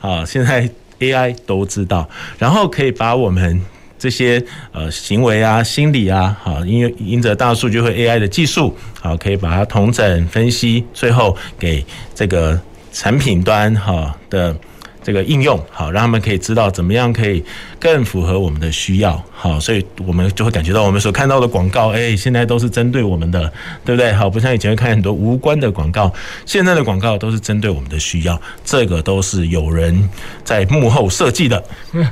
[0.00, 3.62] 啊，现在 AI 都知道，然后可以把我们
[3.96, 12.60] 这些呃行为啊、心理啊，好，因为因着大数据和 AI 的技术，好，可以把它统整分析，最后给这个
[12.92, 14.56] 产品端哈的。
[15.02, 17.44] 这个应用好，让他们可以知道怎么样可以
[17.80, 23.52] 更符合我们的需要，好，所以我们就会感觉到我们所看到的广告，哎，现在都是针对我们的，
[23.84, 24.12] 对不对？
[24.12, 26.12] 好，不像以前会看很多无关的广告，
[26.46, 30.08] 现在的广告都是针对我们的需要，这个都是有人
[30.44, 31.62] 在幕后设计的，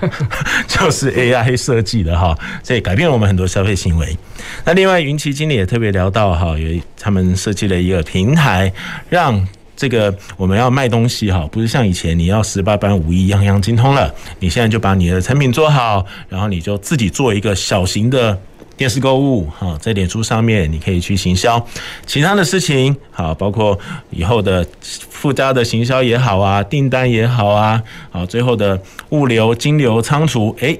[0.66, 4.16] 就是 AI 设计的哈，所以改变了我们很多消费行为。
[4.64, 8.72] 那另外云奇经理也特别聊到哈，有他们设计了一个平台，
[9.09, 9.46] 让。
[9.80, 14.14] 这个我们要卖东西哈，不是像以前你要十八般武艺样样精通了。
[14.38, 18.38] 你现在就把你的产品做好，然后你就自己做一个小型的
[18.76, 21.66] 电视购物哈，在脸书上面你可以去行销，
[22.04, 23.78] 其他的事情好，包括
[24.10, 30.78] 以后的附加的行销也好啊，订单也好啊，好，最后的物流、金流、仓储，诶。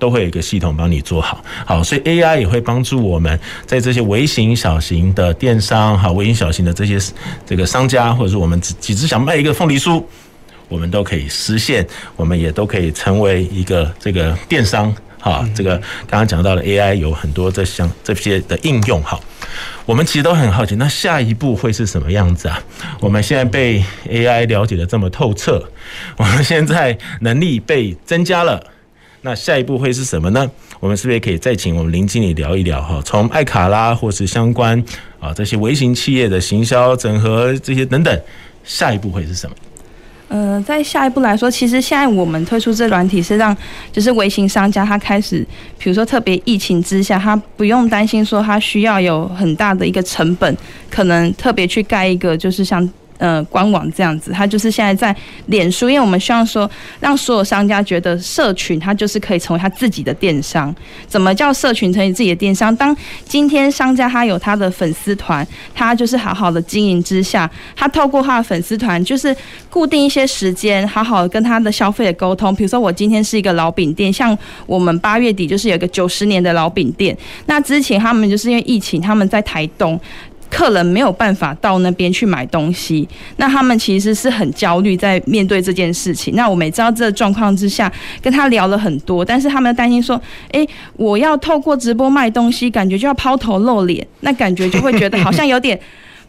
[0.00, 6.98] 都会有一个系统帮你做好，好，所以 AI 也会帮助我们在这些微型、小型的电商，好，微型、小型的这些
[7.46, 10.02] 这个商家，或者是我们只只是想卖一个凤梨酥，
[10.68, 11.86] 我们都可以实现，
[12.16, 15.76] 我们也都可以成为一个这个电商，哈，这个
[16.08, 19.20] 刚刚讲到的 AI 有很多这项这些的应用，哈，
[19.84, 22.58] 我们其实都很好奇，那下一步会是什么样子啊？
[23.00, 25.62] 我们现在被 AI 了解的这么透彻，
[26.16, 28.64] 我们现在能力被增加了。
[29.22, 30.50] 那下一步会是什么呢？
[30.80, 33.02] 我们是不是也可以再请我们林经理聊一聊哈？
[33.04, 34.82] 从爱卡拉或是相关
[35.20, 38.20] 啊这些微型企业的行销整合这些等等，
[38.64, 39.54] 下一步会是什么？
[40.28, 43.54] 呃，在下一步来说，其实现在我们推出这软体是让，
[43.92, 45.46] 就是微型商家他开始，
[45.76, 50.56] 比如说特别疫情之下，他不用担心说他需要有很大的一个成本，
[50.88, 52.90] 可能特别去盖一个就是像。
[53.20, 55.14] 呃，官网这样子，它就是现在在
[55.46, 56.68] 脸书，因为我们希望说，
[57.00, 60.74] 让所有商家觉得社群它就是可以成为他自己的电商。
[61.06, 62.74] 怎么叫社群成为自己的电商？
[62.74, 69.36] 当今天商家他有他的粉丝团，他就是好好的经营之下，他透过他的粉丝团，就是
[69.68, 72.56] 固定一些时间，好好的跟他的消费的沟通。
[72.56, 77.14] 比如说，我今天是一个老饼店，像我们八月底就是有一个九十年的老饼店，
[77.44, 80.00] 那之前他们就是因为疫情，他们在台东。
[80.50, 86.34] 客人没有办法到那边去买东西，那他们其实是很焦虑，在面对这件事情。
[86.34, 87.90] 那我们也知道这个状况之下，
[88.20, 90.20] 跟他聊了很多，但是他们担心说，
[90.50, 95.78] 诶，我要透过直播卖东西，感觉就要抛头露脸，那感觉就会觉得好像有点。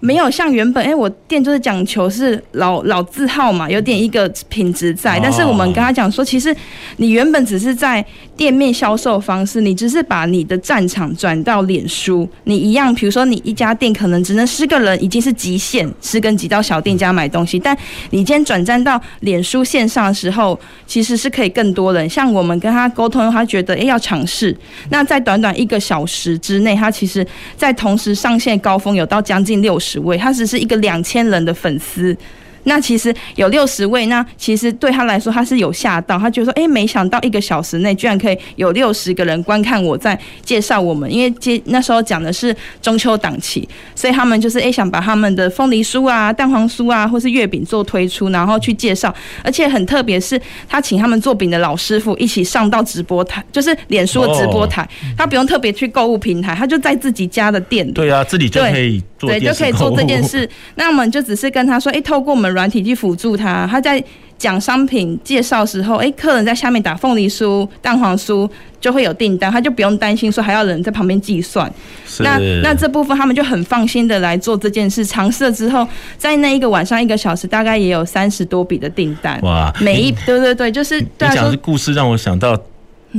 [0.03, 5.19] 没有像原本， 哎，我店就是讲求是老老字号嘛，有点一个品质在。
[5.21, 6.51] 但是我们跟他讲说，其实
[6.97, 8.03] 你原本只是在
[8.41, 17.59] 店面销售方式，你只是把你的战场转到脸书，你一样，比如说你一家店可能只能十个人，已经是极限，十个人挤到小店家买东西。
[17.59, 17.77] 但
[18.09, 22.09] 你今天转战到脸书线上的时候，其实是可以更多人。
[22.09, 24.57] 像我们跟他沟通，他觉得哎要尝试。
[24.89, 27.23] 那在短短一个小时之内，他其实
[27.55, 29.77] 在同时上线高峰有到将近六。
[29.79, 32.17] 十位，他只是一个两千人的粉丝。
[32.63, 54.87] 那其实有六十位，那其实对他来说他是有吓到，他觉得说，哎，没想到一个小时内居然可以有六十个人观看我在介绍我们，因为接那时候讲的是中秋档期，所以他们就是哎想把他们的凤梨酥啊、蛋黄酥啊，或是月饼做推出，然后去介绍，而且很特别是，他请他们做饼的老师傅一起上到直播台，就是脸书的直播台，
[55.17, 60.47] 他不用特别去购物平台，他就在自己家的店里，对啊，自己就可以做，对，就可以做这件事。
[60.75, 62.51] 那我们就只是跟他说，哎，透过我们。
[62.51, 64.03] 软体去辅助他，他在
[64.37, 68.49] 讲商品介绍时候，哎，客人在下面打凤梨酥、蛋黄酥，
[68.81, 71.71] 就会有订单，他就不用担心说还要人在旁边计算。
[72.19, 79.39] 那那这部分他们就很放心的来做这件事，尝试了之后，在那一个晚上一个小时，大概也有三十多笔的订单。
[79.43, 82.61] 哇，每一对对对，就是对你讲的故事让我想到。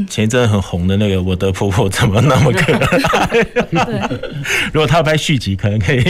[0.09, 2.86] 前一阵很红的那个《我的婆婆怎么那么可爱》，
[4.72, 6.03] 如果他要拍续集，可能可以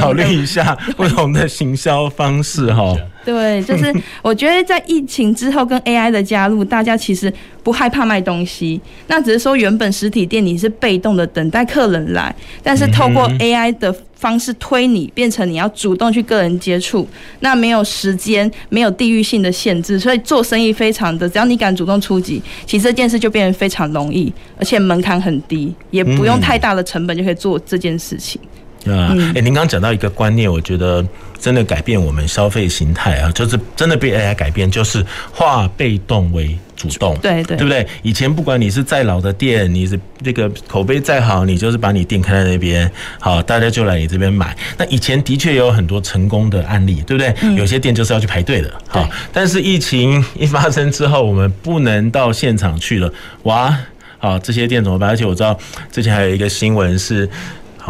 [0.00, 2.94] 考虑一下不同的行销方式哈。
[3.28, 7.30] 对，就是 我觉得在疫情之后跟 AI 的加入，大家其实
[7.62, 17.06] 不害怕卖东西，那只是说原本实体店你是被动的等待客人来，但是透过 AI 的方式推你，变成你要主动去个人接触，
[17.40, 28.40] 那没有时间，没有地域性的限制，所以做生意非常的，只要你敢主动出击，其实这件事就变得非常容易，而且门槛很低，也不用太大的成本就可以做这件事情。
[28.86, 31.04] 啊，哎，您刚刚讲到一个观念，我觉得
[31.40, 37.86] 真的改变我们消费形态啊，就是真的被 AI 改变，就是化被动为主动，对对，对不对？
[38.02, 44.56] 以前不管你是再老的店，你是这个口碑再好，你就是把你店开在那边，好，大家就来你这边买。
[44.76, 47.56] 那以前的确有很多成功的案例，对不对？
[47.56, 49.08] 有些店就是要去排队的，好。
[49.32, 53.12] 但是疫情 一发生之后，我们不能到现场去了，
[53.44, 53.76] 哇，
[54.18, 55.08] 好，这些店怎么办？
[55.08, 55.58] 而且我知道
[55.90, 57.28] 之前还有一个新闻是。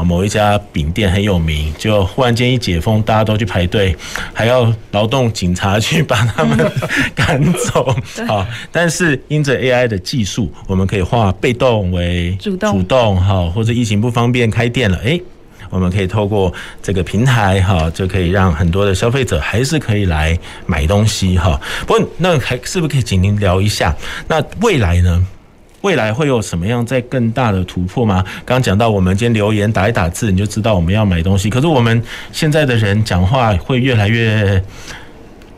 [0.02, 3.96] 某一家饼店很有名，就忽然间一解封，大家都去排队，
[4.32, 6.56] 还要劳动警察去把他们
[7.14, 7.94] 赶走。
[8.26, 15.20] 好，但是因着 AI 的技术，我们可以化被动为主动，主动好，或者疫情不方便开店了，诶，
[15.70, 21.60] 我们可以透过这个平台哈，就可以让很多的消费者还是可以来买东西哈。
[21.86, 23.94] 不过那还是不是可以请您聊一下？
[24.28, 25.26] 那未来呢？
[25.82, 28.24] 未来会有什么样在更大的突破吗？
[28.44, 31.48] 刚讲到，我们今天留言打一打字，你就知道我们要买东西。
[31.48, 32.02] 可是我们
[32.32, 34.62] 现在的人讲话会越来越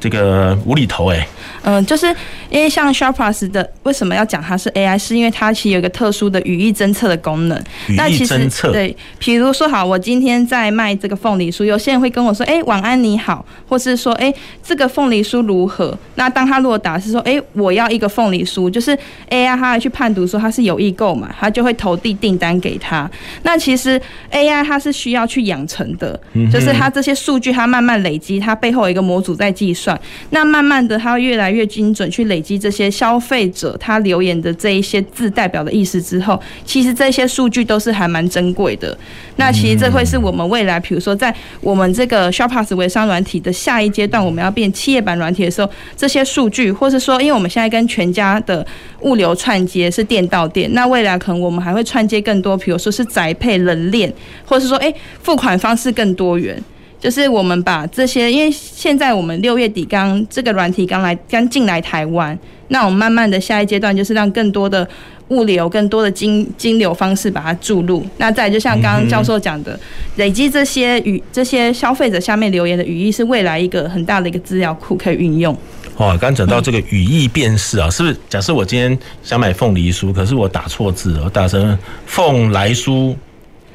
[0.00, 1.28] 这个无厘头哎。
[1.62, 2.06] 嗯，就是
[2.48, 7.58] 因为像 Sharpass 的为什么要讲它是 AI，是因为它其实有一个特殊的语义侦测的功能。
[7.86, 8.72] 语义侦测。
[8.72, 14.32] 对，比如说好，我今天在卖这个凤梨酥，有些人会跟我说，哎，晚安你好，或是说，哎，
[14.64, 15.96] 这个凤梨酥如何？
[16.14, 18.96] 那当他如果打是说，哎，我要一个凤梨酥，就是
[19.28, 23.10] AI 它来去判读说他是有意购买，他就会投递订单给他。
[23.42, 24.00] 那其实
[24.32, 26.18] AI 它是需要去养成的，
[26.50, 29.89] 就是它这些数据它慢慢累积，它背后有一个模组在计算，
[30.30, 31.50] 那慢慢的它越来。
[31.50, 38.96] 越精准去累积这些消费者他留言的这一些字代表的意思之后，其实这些数据都是还蛮珍贵的。
[39.34, 48.64] 那其实这会是我们未来，比如说在我们这个 ShopPass 微商软体的下一阶段，我们要变企业版软体的时候，这些数据，或是说，因为我们现在跟全家的
[49.00, 54.12] 物流串接是店到店，那未来可能我们还会串接更多，比如说是宅配、冷链，
[54.44, 56.62] 或是说，哎，付款方式更多元。
[57.00, 62.38] 就是我们把这些，因为现在我们六月底刚这个软体刚来刚进来台湾，
[62.68, 64.86] 那我们慢慢的下一阶段就是让更多的
[65.28, 68.04] 物流、更多的金金流方式把它注入。
[68.18, 69.78] 那再就像刚刚教授讲的，
[70.16, 75.56] 累积这些语这些消费者下面留言的语义，是未来一个很大的一个资料库可以运用。
[75.96, 78.16] 哦，刚讲到这个语义辨识啊，是不是？
[78.28, 83.14] 假设我今天想买凤梨酥，可是我打错字，我打成凤来酥，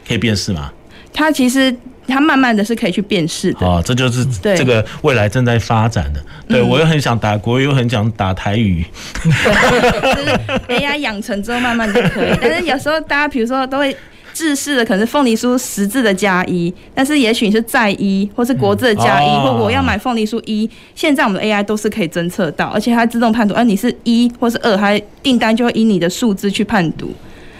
[0.07, 0.71] 可以辨识吗？
[1.15, 1.75] 它其实。
[2.07, 6.23] 它慢慢的是可以去辨识的哦，这就是这个未来正在发展的。
[6.47, 8.85] 对，我又很想打国语，又很想打台语，
[9.23, 12.29] 就是 AI 养成之后慢慢就可以。
[12.39, 13.97] 但是有时候大家比如说都会
[14.35, 20.69] 制式的，可能是凤梨酥十字的加一，但是也许你是在一，或是国字的加一，或我要买凤梨酥一。
[20.93, 27.11] 现在我们的 AI 都是可以侦测到，而且它自动判读，而你是一或是二，它订单就会以你的数字去判读。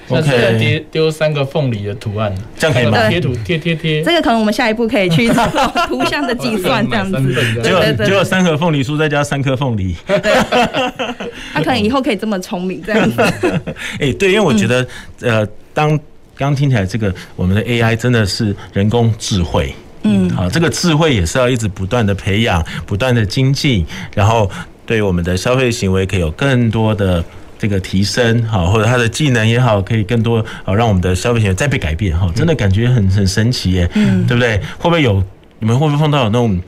[0.08, 3.10] 那这个丢丢三个凤梨的图案，这样可以吗？
[3.10, 5.44] 贴图贴贴贴，这个可能我们下一步可以去做
[5.88, 7.62] 图像的计算， 这样子。
[7.64, 9.96] 就有就有三盒凤梨酥，再加三颗凤梨。
[11.54, 13.22] 他可能以后可以这么聪明，这样子。
[14.00, 14.88] 哎，对，因为我觉得，
[15.22, 16.00] 呃，当
[16.36, 24.50] 刚听起来这个我们的 AI 真的是人工智慧，嗯，好，这个智慧也是要一直不断的培养，不断的精进，然后
[24.86, 27.24] 对我们的消费行为可以有更多的。
[27.66, 34.58] 这个提升好，或者他的技能也好，可以更多好，让我们的消费行为再被改变哈，真的感觉很很神奇耶，嗯，对不对？
[34.78, 35.24] 会不会有
[35.58, 36.62] 你们会不会碰到有那种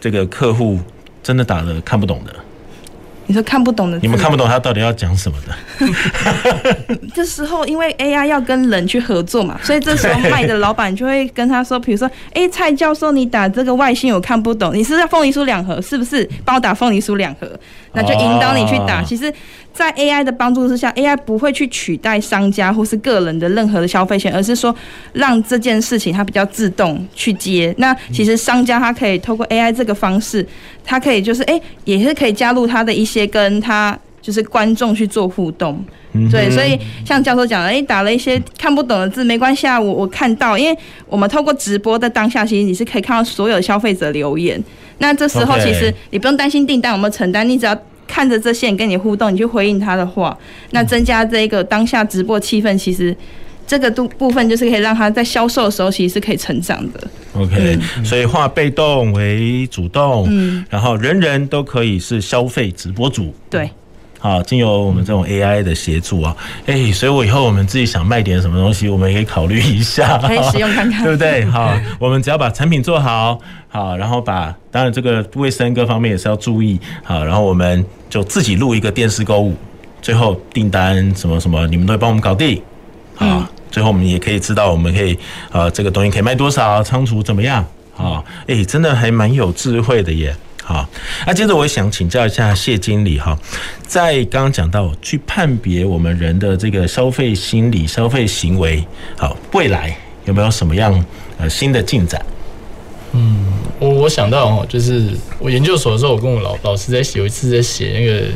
[0.00, 0.78] 这个客户
[1.20, 2.32] 真的打了看不懂的？
[3.28, 6.96] 你说看不懂的，你们看不懂他到底要讲什么的？
[7.12, 16.24] 这时候因为 AI 要跟人去合作嘛，所以这时候卖的老板就会跟他说， 比如说，哎，蔡教授，你打这个外星我看不懂，你是要凤梨酥两盒，是不是？
[16.44, 17.50] 帮我打凤梨酥两盒，
[17.96, 19.02] 那就引导你去打。
[19.02, 19.32] 其实。
[19.76, 24.74] 在 AI 的帮助之下，AI 不会去取代商家或是个人的任何的消费权，而是说
[25.12, 27.74] 让这件事情它比较自动去接。
[27.76, 30.46] 那其实商家他可以透过 AI 这个方式，
[30.82, 35.84] 他可以就是哎、欸，也是可以加入他的一些跟他就是观众去做互动。
[36.32, 40.74] 对，所以像教授讲的，哎，打了一些看不懂的字没关系啊，我我看到，因为
[41.06, 44.58] 我们透过直播的当下，其实你是可以看到所有消费者留言。
[44.98, 47.76] 那这时候其实你不用担心订单有没有承担，你只要。
[48.08, 50.34] 看着这些人跟你互动，你去回应他的话，
[50.70, 53.14] 那增加这个当下直播气氛，其实
[53.66, 57.00] 这个部部分就是可以让他在销售的时候其实是可以成长的。
[57.34, 63.68] OK，嗯，所以化被动为主动，嗯，然后人人都可以是消费直播主，对。
[64.18, 66.34] 好，经由我们这种 AI 的协助啊，
[66.66, 71.44] 哎、欸，所以我以后我们自己想卖点什么东西，我们也可以考虑一下，可以使用看看， 对不对？
[71.52, 73.38] 好，我们只要把产品做好，
[73.68, 79.54] 好，然后把当然这个卫生各方面也是要注意，好，然后我们就自己录一个电视购物，
[80.00, 82.60] 最后订单什么什么，你们都会帮我们搞定，
[83.14, 85.16] 好，嗯、最后我们也可以知道我们可以
[85.52, 90.34] 呃这个东西可以卖多少，仓储怎么样，好，哎、欸，真的还蛮有智慧的耶。
[90.68, 90.84] 好，
[91.24, 93.38] 那接着我想请教一下谢经理哈，
[93.86, 98.84] 在刚刚讲到去判别我们人的这个消费心理、消费行为，
[99.16, 100.92] 好，未来有没有什么样
[101.38, 102.20] 呃新的进展？
[103.12, 103.46] 嗯，
[103.78, 108.26] 我我想到哦，就是我研究所的时候，我跟我老老师在写，有一次在写那个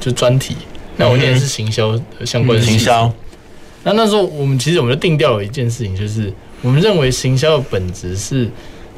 [0.00, 0.56] 就专题，
[0.96, 3.08] 那我念的是行销相关的行销。
[3.84, 8.50] 那那时候我们其实我们就定调了一件事情，就是我们认为行销的本质是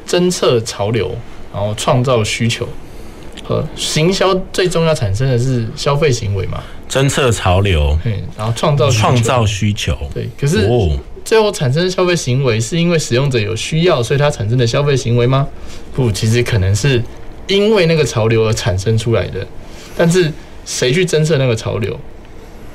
[0.07, 1.15] 侦测潮流。
[1.53, 2.67] 然后创造需求
[3.43, 6.63] 和行销最终要产生的是消费行为嘛？
[6.89, 10.29] 侦测潮流，嗯，然后创造创造需求，对。
[10.39, 10.69] 可是
[11.23, 15.47] 最后产生消费行为是因为使用者有需要，所以它产生的消费行为吗？
[15.95, 17.01] 不，其实可能是
[17.47, 19.45] 因为那个潮流而产生出来的。
[19.95, 20.31] 但是
[20.65, 21.97] 谁去侦测那个潮流？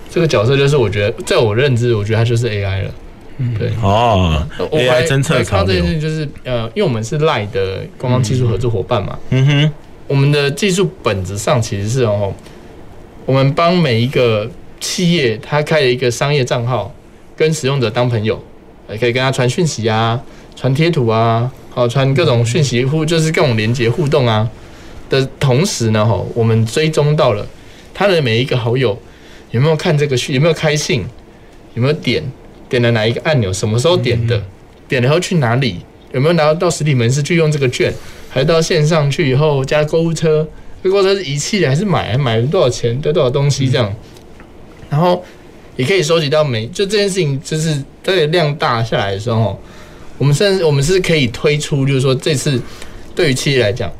[0.08, 2.90] 这个角色就是我觉得，在我认知，我觉得它就是 AI 了。
[3.38, 3.70] 嗯，对。
[3.82, 9.72] 哦，AI 侦测潮流，这件事情就是呃，因为我们是 LINE 的官方技术合作伙伴嘛，嗯哼，
[10.06, 12.32] 我们的技术本质上其实是哦，
[13.24, 16.94] 我们帮每一个企业，他开了一个商业账号，
[17.36, 18.42] 跟使用者当朋友，
[18.90, 20.20] 也可以跟他传讯息啊，
[20.54, 24.48] 传贴图啊，好传各种讯息互，就是各种连接互动啊。
[25.08, 27.46] 的同时呢，哈，我们追踪到了
[27.94, 28.98] 他的每一个好友
[29.50, 31.04] 有没有看这个讯，有没有开信，
[31.74, 32.22] 有没有点。
[32.68, 33.52] 点了哪一个按钮？
[33.52, 34.42] 什么时候点的？
[34.88, 35.80] 点了以后去哪里？
[36.12, 37.92] 有没有拿到实体门市去用这个券？
[38.28, 40.46] 还是到线上去以后加购物车？
[40.82, 42.16] 这购物车是遗弃的还是买？
[42.16, 42.98] 买了多少钱？
[43.00, 43.68] 得多少东西？
[43.68, 43.92] 这样，
[44.88, 45.24] 然后
[45.76, 49.60] 也可以收集到每就这件事情，就是这个量大下来的时候，
[50.18, 52.60] 我们甚至我们是可以推出，就是说这次
[53.14, 53.90] 对于企业来讲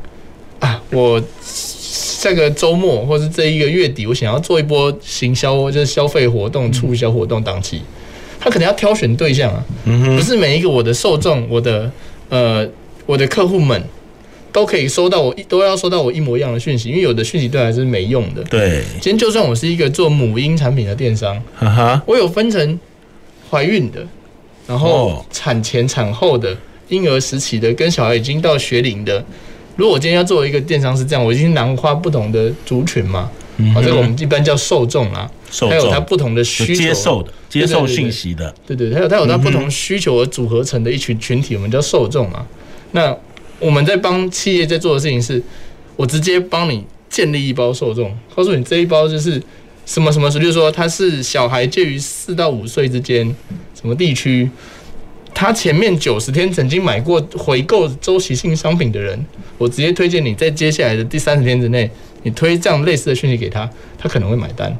[0.59, 7.81] 啊，我下个周末或是这一个月底，我想要做一波行销，就是消费活动、促销活动档期。
[8.47, 9.61] 他可能要挑选对象啊，
[10.15, 11.91] 不是每一个我的受众，我的
[12.29, 12.65] 呃
[13.05, 13.83] 我的客户们
[14.53, 18.41] 都可以收到我都要收到我一模一样的讯息，因为有的讯息对还是没用的。
[18.45, 22.79] 对，今天就算我是一个做母婴产品的电商，哈哈，我有分成
[23.51, 24.07] 怀孕的，
[24.65, 26.55] 然后产前产后的，
[26.87, 29.21] 婴儿时期的，跟小孩已经到学龄的。
[29.75, 42.45] 如果我今天要做一个电商是这样，我已经囊括不同的族群嘛，嗯好，这个我们一般叫受众啊，受众还有他不同的需求，接受的，接受信息的，对对，还有他有它不同需求而组合成的一群群体，我们叫受众嘛。
[42.91, 43.15] 那
[43.59, 45.41] 我们在帮企业在做的事情是，
[45.95, 49.41] 我直接帮你建立一包受众，告诉你这一包就是
[49.85, 53.25] 什么什么，就是说他是小孩介于四到五岁之间，
[53.73, 54.49] 什么地区。
[55.33, 59.23] 他前面九十天曾经买过回购周期性商品的人，
[59.59, 61.87] 我直接推荐你在接下来的第三十天之内，
[62.23, 63.69] 你推这样类似的讯息给他，
[63.99, 64.75] 他可能会买单。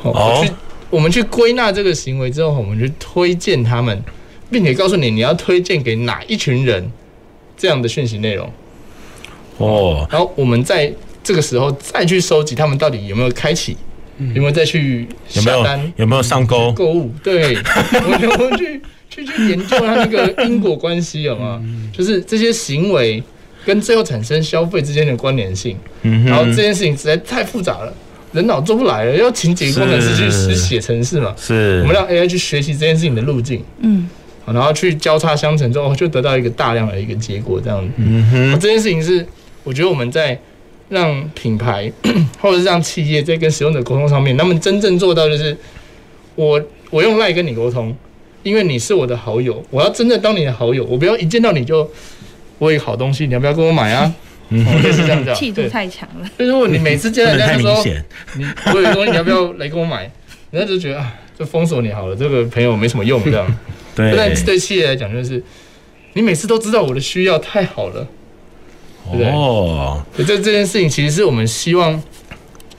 [0.00, 0.52] 好，我去
[0.90, 4.02] 我们去归纳这个行为之后，我们去推荐他们，
[4.50, 6.90] 并且告诉你你要推荐给哪一群人
[7.56, 8.50] 这样的讯息内容。
[9.58, 10.92] 哦，然后我们在
[11.22, 13.76] 这个时候再去收集他们到底有没有开启，
[14.34, 17.12] 有没有再去下单，有没有有没有上钩购物？
[17.22, 18.80] 对，我 们我们去。
[19.10, 21.60] 去去研究它那个因果关系有吗？
[21.90, 23.20] 就是这些行为
[23.64, 25.76] 跟最后产生消费之间的关联性。
[26.02, 27.92] 然后这件事情实在太复杂了，
[28.32, 31.34] 人脑做不来了，要请几个工程师去去写程式嘛。
[31.36, 33.62] 是，我们让 AI 去学习这件事情的路径。
[33.80, 34.08] 嗯，
[34.46, 37.60] 然后去交叉相乘之后，就得到一个大量的一个结果。
[37.60, 39.26] 这样子，嗯哼，这件事情是
[39.64, 40.38] 我觉得我们在
[40.88, 41.90] 让品牌
[42.40, 45.56] 或者是让企业在跟使用者沟通上面，他们真正做到就是
[46.34, 47.94] 我我用 LINE 跟你沟通。
[48.44, 51.86] 因为你是我的好友，我要真正当你的好友，我不要一见到你就
[52.58, 54.14] 我有好东西，你要不要跟我买啊？
[54.50, 56.28] 嗯，就是这样子， 气度太强了。
[56.36, 57.84] 所以如果你每次见到人家的时候，
[58.36, 60.10] 你我有东西，你要不要来跟我买？
[60.50, 63.58] 人家就觉得啊，就封锁你好了，这个朋友没什么用，这样。
[63.94, 64.14] 对。
[64.16, 65.42] 但对企业来讲，就是
[66.14, 68.06] 你每次都知道我的需要，太好了。
[69.06, 70.04] 哦。
[70.16, 72.02] 对，这这件事情其实是我们希望。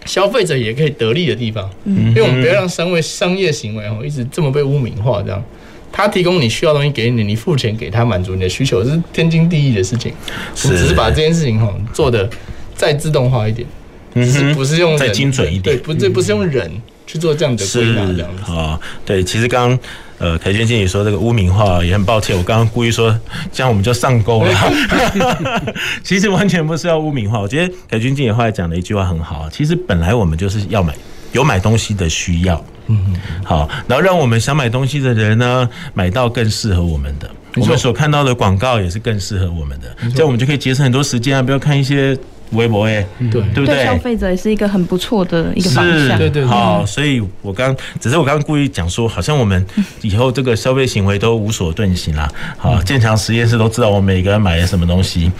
[0.05, 5.43] 消费者也可以得利的地方，嗯，因为我们不要让商业商业行为哦一直这么被污名化，这样，
[5.91, 10.13] 他提供你需要的东西给你，你付钱给他满足你的需求，这是天经地义的事情。
[10.63, 12.29] 我们只是把这件事情哈做得
[12.75, 13.67] 再自动化一点，
[14.25, 15.75] 是不是用再精准一点？
[15.75, 16.71] 对，不这不是用人
[17.05, 18.79] 去做这样的归纳，这样子啊。
[19.05, 19.79] 对，其实刚刚。
[20.21, 23.17] 呃，凯钧经理说这个污名化也很抱歉，我刚刚故意说
[23.53, 24.53] 这样我们就上钩了，
[26.03, 27.39] 其实完全不是要污名化。
[27.39, 30.93] 我觉得凯钧经理后来讲的一句话很好，其实本来我们就是要买
[31.31, 33.13] 有买东西的需要，嗯，
[33.45, 42.17] 好，然后让我们想买东西的人呢买到更适合我们的，我们所看到的广告也是更适合我们的，这样我们就可以节省很多时间啊，不要看一些。
[42.53, 43.85] 微博哎，对对不对？
[43.85, 46.17] 消费者也是一个很不错的一个方向。
[46.17, 49.63] 对对好，所以我刚只是我刚刚故意讲说，好像我们
[50.01, 52.27] 以后这个消费行为都无所遁形啦。
[52.57, 55.31] 好，建强实验室都知道我们每个人买了什么东西。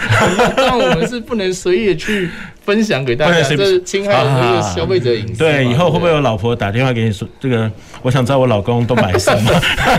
[0.54, 2.28] 但我们是不能随意去
[2.70, 5.38] 分享给大家，这是侵害这个消费者隐私。
[5.38, 7.68] 对，以后会不会有老婆打电话给你说，这个
[8.00, 9.50] 我想知道我老公都买什么？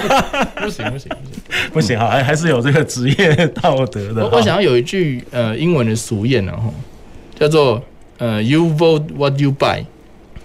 [0.63, 1.41] 不行不行不行
[1.73, 4.23] 不行哈，还还是有这个职业道德的。
[4.23, 6.73] 我我想要有一句呃英文的俗谚然后
[7.37, 7.83] 叫做
[8.17, 9.83] 呃 You vote what you buy，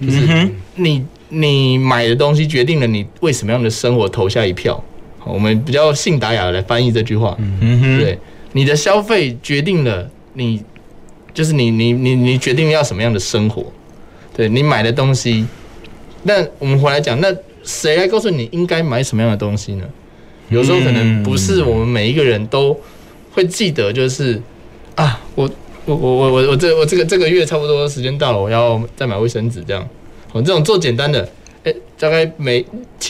[0.00, 4.82] 就是你你买的东西决定了你为什么样的生活投下一票。
[5.20, 7.36] 好，我们比较信达雅的来翻译这句话。
[7.38, 8.18] 嗯哼，对，
[8.52, 10.60] 你的消费决定了你。
[11.36, 13.70] 就是你你你你决定要什么样的生活，
[14.34, 15.46] 对你买的东西，
[16.22, 17.28] 那我们回来讲，那
[17.62, 19.84] 谁来告诉你应该买什么样的东西呢？
[20.48, 22.74] 有时候可能不是我们每一个人都
[23.32, 24.40] 会记得，就是
[24.94, 25.50] 啊，我
[25.84, 29.86] 我我我我我这我这个这个月差不多时间到了，我要再买卫生纸这样。
[30.32, 31.28] 我这种做简单的，
[31.64, 32.64] 哎、大概每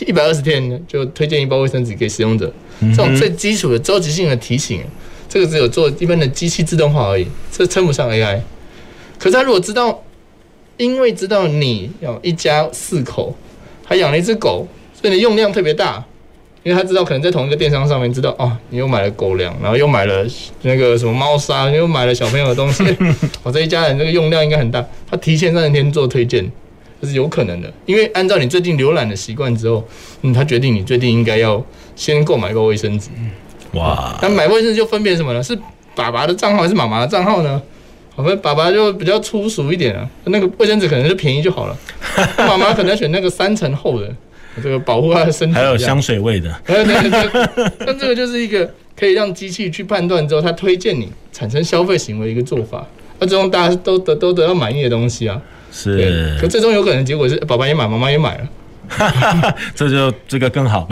[0.05, 4.81] 一百二十天就推荐一包卫生纸给使用者，这种最基础的周期性的提醒。
[5.29, 8.41] 这个只有做一般的机器自动化而已，这称不上 AI。
[9.19, 10.03] 可是他如果知道，
[10.77, 13.35] 因为知道你要一家四口，
[13.85, 16.05] 还养了一只狗，所以你用量特别大。
[16.63, 20.27] 因为他知道可能在同一个电商上面知道哦，你又买了狗粮，然后又买了
[20.63, 22.83] 那个什么猫砂，又买了小朋友的东西，
[23.45, 24.85] 我这一家人这个用量应该很大。
[25.09, 26.45] 他提前三十天做推荐，
[27.01, 27.73] 这是有可能的。
[27.85, 29.87] 因为按照你最近浏览的习惯之后，
[30.23, 31.65] 嗯，他决定你最近应该要
[31.95, 33.11] 先购买一包卫生纸。
[33.77, 34.19] 哇！
[34.23, 35.43] 那买卫生纸就分别什么呢？
[35.43, 35.57] 是
[35.95, 37.63] 爸爸的账号还是妈妈的账号呢？
[38.15, 41.77] 我们爸爸就比较粗俗一点啊，那个卫生纸可能就便宜就好了。
[42.39, 44.09] 妈妈可能要选那个三层厚的，
[44.63, 45.55] 这个保护她的身体。
[45.55, 46.51] 还有香水味的。
[46.67, 47.71] 对对对。
[47.81, 52.87] 那这个就是一个可以让机器去判断之后，他推荐你产生消费行为一个做法。
[53.19, 55.39] 那最终大家都得都得到满意的东西啊。
[55.71, 56.39] 是。
[56.41, 58.49] 可最终有可能结果是爸爸也买，妈妈也买了。
[59.75, 60.87] 这就这个更好。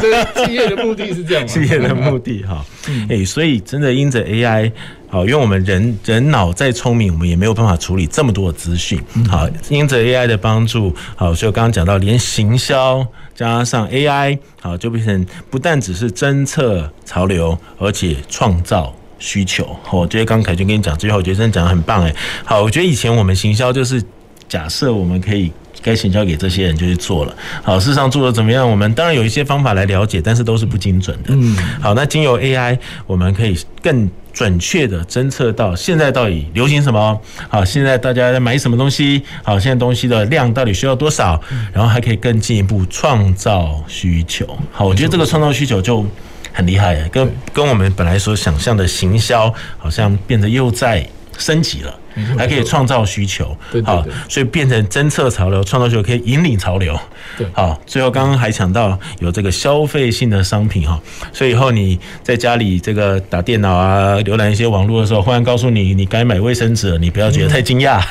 [0.00, 1.48] 这企业的目的是这样吗？
[1.48, 2.64] 企业的目的哈，
[3.08, 4.70] 哎，所以真的因着 AI，
[5.08, 9.00] 好，因为我们人人脑再聪明，我们也没有办法处理这么多的资讯。
[9.28, 19.76] 好，因着 AI 的帮助，好，所以刚刚讲到，连行销加上 AI，好，就变成不但只是侦测潮流，而且创造需求。
[19.90, 22.14] 我觉得刚凯钧跟你讲这句话，我觉得真的讲得很棒哎。
[22.44, 24.02] 好，我觉得以前我们行销就是
[24.48, 25.52] 假设我们可以。
[25.82, 27.34] 该行销给这些人就去做了。
[27.62, 28.68] 好，事实上做的怎么样？
[28.68, 31.28] 我们当然有一些方法来了解，但是都是不精准的。
[31.28, 37.20] 嗯，好，那经由 AI，我们可以更准确的侦测到现在到底流行什么。
[37.48, 39.22] 好，现在大家在买什么东西？
[39.42, 41.40] 好，现在东西的量到底需要多少？
[41.72, 44.58] 然后还可以更进一步创造需求。
[44.72, 46.06] 好，我觉得这个创造需求就
[46.52, 51.94] 很厉害，跟跟我们本来所想象的行销好像变得又在升级了。
[52.36, 56.98] 还可以创造需求，好，所以变成侦测潮流，创造需求可以引领潮流，
[57.36, 61.00] 对，好，最后刚刚还讲到有这个消费性的商品哈，
[61.32, 68.02] 所以以后你在家里这个打电脑啊，浏览一些网络的时候，忽然告诉你你该买卫生纸，你不要觉得太惊讶。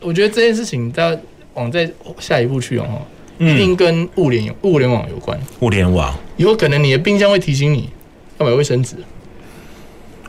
[0.00, 1.16] 我觉得这件事情到
[1.54, 3.02] 往再下一步去哦，
[3.38, 5.38] 一定跟物联有物联网有关。
[5.60, 7.88] 物联网有可能你的冰箱会提醒你
[8.38, 8.96] 要买卫生纸，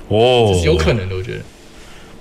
[0.08, 1.40] 哦，有可能的，我觉得。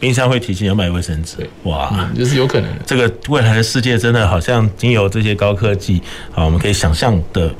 [0.01, 2.71] 冰箱会提醒要买卫生纸，哇，嗯，就是有可能。
[2.87, 6.03] 这个未来的世界真的好像经由这些高科技，
[6.35, 7.55] 啊，我们可以想象的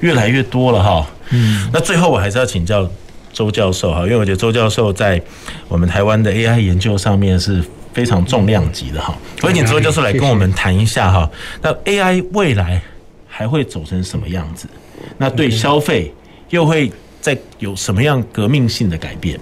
[0.00, 1.06] 越来越多了哈。
[1.30, 2.88] 嗯，那最后我还是要请教
[3.32, 5.20] 周教授哈，因为我觉得周教授在
[5.68, 9.16] 我们台湾的 AI 研究上面是非常重量级的哈。
[9.42, 11.30] 我请周教授来跟我们谈一下哈，
[11.62, 12.80] 那 AI 未来
[13.26, 14.68] 还会走成什么样子？
[15.16, 16.12] 那对消费
[16.50, 16.92] 又会
[17.22, 19.40] 在有什么样革命性的改变？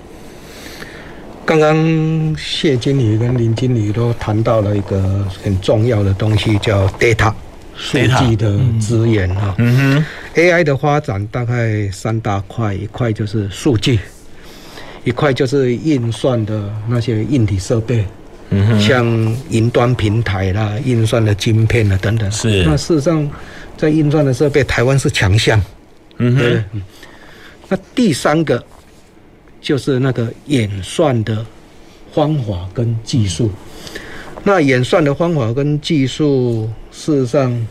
[1.47, 7.33] 刚刚谢经理跟林经理都谈到了一个很重要的东西，叫 data
[7.77, 9.55] 数据的资源啊。
[9.59, 10.07] 嗯哼
[10.41, 13.99] ，AI 的发展大概三大块，一块就是数据，
[15.05, 18.07] 一块就是运算的那些硬体设备，
[18.49, 22.31] 嗯哼，像云端平台啦、运算的晶片啊等等。
[22.33, 22.65] 是。
[22.65, 23.31] 那事实上，
[23.77, 25.61] 在运算的设备，台湾是强项。
[26.17, 26.81] 嗯哼。
[27.69, 28.65] 那第三个。
[29.65, 31.45] 就是那个演算的
[32.13, 33.51] 方法跟技术，
[34.43, 37.67] 那演算的方法跟技术，事实上，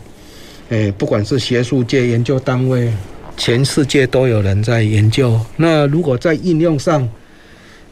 [0.70, 2.91] 诶，不管是学术界研究单位，
[3.38, 5.39] 全世界都有人在研究。
[5.56, 7.08] 那如果在应用上，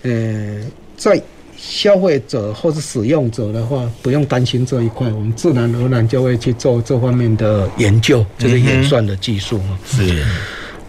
[0.02, 0.60] 呃，
[0.98, 1.22] 在
[1.56, 9.78] 消费者或是使用者的话，不用担心这一块，我们自然而然就会去做这方面的研究，就是演算的技术嘛。
[9.86, 10.26] 是。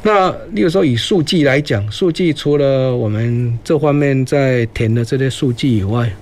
[0.05, 6.13] 那例如说以数据来讲，数据除了我们这方面在填的这些数据以外，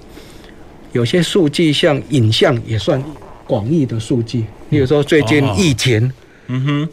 [0.93, 3.03] 有些数据像影像也算
[3.47, 4.45] 广义的数据。
[4.68, 6.12] 例如说最近疫情，
[6.49, 6.89] 嗯哼，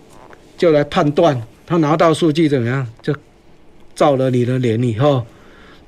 [0.58, 3.14] 就来判断他拿到数据怎么样，就
[3.94, 5.26] 照了你的脸以后，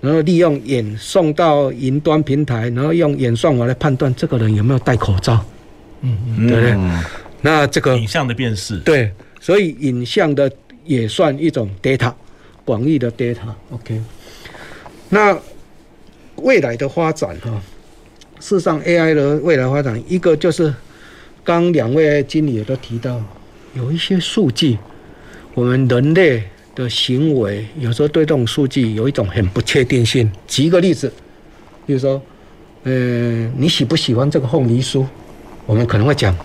[0.02, 5.46] 然后利用眼送到云端平台，然后用眼算法来判断这个人有没有戴口罩，
[6.02, 6.78] 嗯嗯，对不对？
[7.42, 10.52] 那这个影像的辨识，对，所以影像的。
[10.90, 12.12] 也算一种 data，
[12.66, 13.54] 广义的 data。
[13.70, 14.02] OK，
[15.10, 15.38] 那
[16.38, 17.62] 未来的发展哈，
[18.40, 20.74] 事实上 AI 的未来发展，一个就是
[21.44, 23.22] 刚两位经理也都提到，
[23.76, 24.80] 有一些数据，
[25.54, 26.42] 我们人类
[26.74, 30.32] 的行为有时候对这种数据有一种很不确定性。
[30.48, 31.14] 举一个例子，
[31.86, 32.20] 比如说，
[32.82, 32.92] 呃，
[33.56, 35.06] 你喜不喜欢这个凤梨酥？
[35.68, 36.36] 我们可能会讲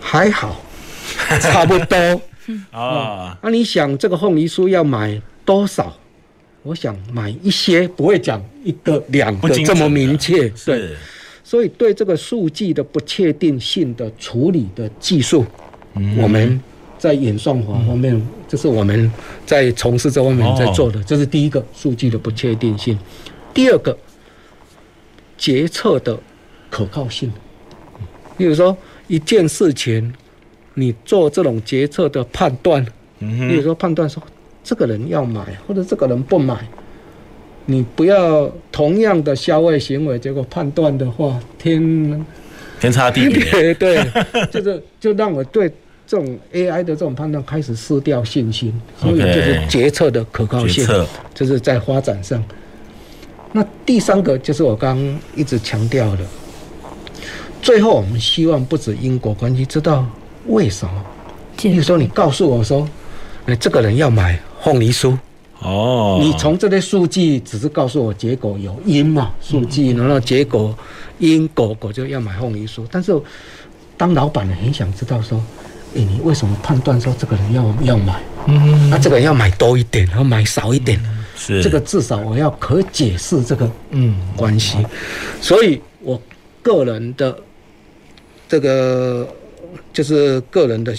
[0.00, 0.62] 还好，
[1.42, 2.22] 差不多。
[2.70, 5.96] 啊，那你想这个凤梨酥要买多少？
[6.62, 10.48] 我想买一些，不会讲一个两个这么明确。
[10.64, 10.90] 对，
[11.42, 15.44] 所以对这个数据的不确定性的处理的技术，
[16.16, 16.60] 我们
[16.98, 19.10] 在演算法方面，这是我们
[19.44, 21.02] 在从事这方面在做的。
[21.02, 22.96] 这是第一个数据的不确定性。
[23.52, 23.98] 第二个，
[25.36, 26.16] 决策的
[26.70, 27.32] 可靠性。
[28.36, 28.76] 比如说
[29.08, 30.14] 一件事情。
[30.74, 32.84] 你做这种决策的判断，
[33.18, 34.22] 比如说判断说
[34.64, 36.56] 这个人要买或者这个人不买，
[37.66, 42.24] 你不要同样的消费行为，结果判断的话天
[42.80, 44.02] 天差地别， 对，
[44.50, 45.68] 就是就让我对
[46.06, 50.86] 这种 AI 的这种判断开始失掉信心，所以就是决策的可靠性，
[51.34, 52.42] 就是在发展上。
[53.52, 56.24] 那第三个就是我刚刚一直强调的，
[57.60, 60.06] 最后我们希望不止因果关系，知道。
[60.46, 60.92] 为什么？
[61.56, 62.88] 比如说，你告诉我说，
[63.46, 65.16] 哎，这个人要买凤梨酥。
[65.60, 66.18] 哦。
[66.20, 69.32] 你从这些数据只是告诉我结果有因嘛？
[69.40, 70.76] 数据，然后结果
[71.18, 72.84] 因果果就要买凤梨酥。
[72.90, 73.16] 但是，
[73.96, 75.40] 当老板的很想知道说，
[75.94, 78.20] 哎，你为什么判断说这个人要要买？
[78.46, 81.00] 嗯，那这个人要买多一点，然后买少一点，
[81.36, 84.78] 是这个至少我要可解释这个嗯关系。
[85.40, 86.20] 所以我
[86.60, 87.38] 个人的
[88.48, 89.28] 这个
[89.92, 90.94] 就是个人的，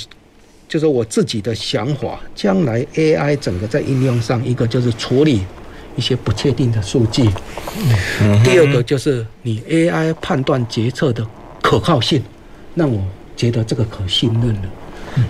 [0.68, 5.42] 就是我自己的想法，将来 AI 整个在应用上，一个就是处理
[5.96, 7.30] 一些不确定的数据，
[8.44, 11.26] 第二个就是你 AI 判断决策的
[11.62, 12.24] 可靠性，
[12.74, 13.04] 那我
[13.36, 14.62] 觉得这个可信任了。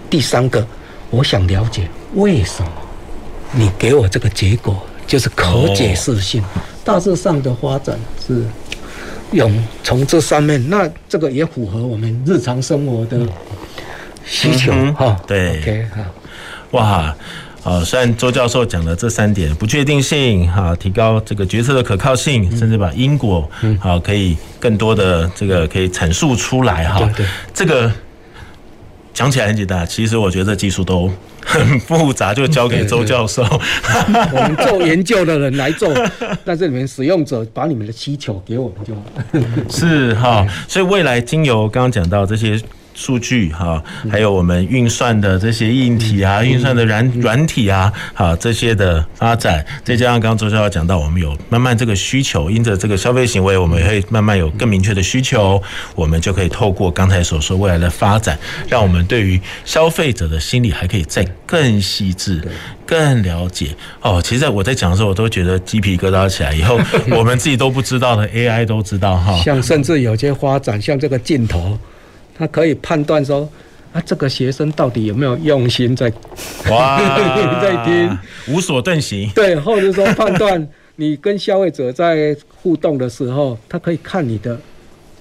[0.10, 0.66] 第三个，
[1.10, 2.72] 我想了解为什么
[3.52, 6.41] 你给我这个结果就是可解释性。
[6.86, 8.44] 大致上的发展是
[9.34, 9.52] 用
[9.84, 13.20] 从这上面，那这个也符合我们日常生活的
[14.24, 15.20] 需求哈。
[15.28, 16.06] 对，OK 哈，
[16.72, 17.16] 哇。
[17.64, 27.10] 啊，虽然周教授讲了这三点不确定性，哈，提高这个决策的可靠性，甚至把因果，好，可以更多的这个可以阐述出来，哈，
[27.54, 27.90] 这个
[29.14, 31.09] 讲起来很简单，其实我觉得这技术都
[31.45, 33.43] 很 复杂，就交给周教授，
[34.34, 35.93] 我们做研究的人来做，
[36.43, 39.01] 但是你们使用者把你们的需求给我们就好，
[39.70, 42.59] 是哈，所以未来经由刚刚讲到这些。
[42.94, 55.62] 数据哈，还有我们运算的这些硬体啊，运算的软软体啊，好这些的发展，再加上刚刚周教授讲到，我们有慢慢这个需求，因着这个消费行为，我们也会慢慢有更明确的需求，
[55.96, 58.38] 我们就可以透过刚才所说未来的发展，
[58.68, 62.41] 让我们对于消费者的心理还可以再更细致、
[62.86, 63.76] 更了解。
[64.02, 66.54] 哦，其实我在讲的时候，我都觉得鸡皮疙瘩起来。
[66.54, 66.80] 以后
[67.12, 69.39] 我们自己都不知道的 AI 都知道哈。
[69.44, 71.78] 像甚至有些发展，像这个镜头。
[72.38, 73.48] 他可以判断说，
[73.92, 76.12] 啊，这个学生到底有没有用心在
[76.70, 77.00] 哇
[77.62, 78.18] 在听，
[78.48, 79.30] 无所遁形。
[79.36, 80.68] 对，或者说判断
[80.98, 84.60] 你跟消费者在互动的时候，他可以看你的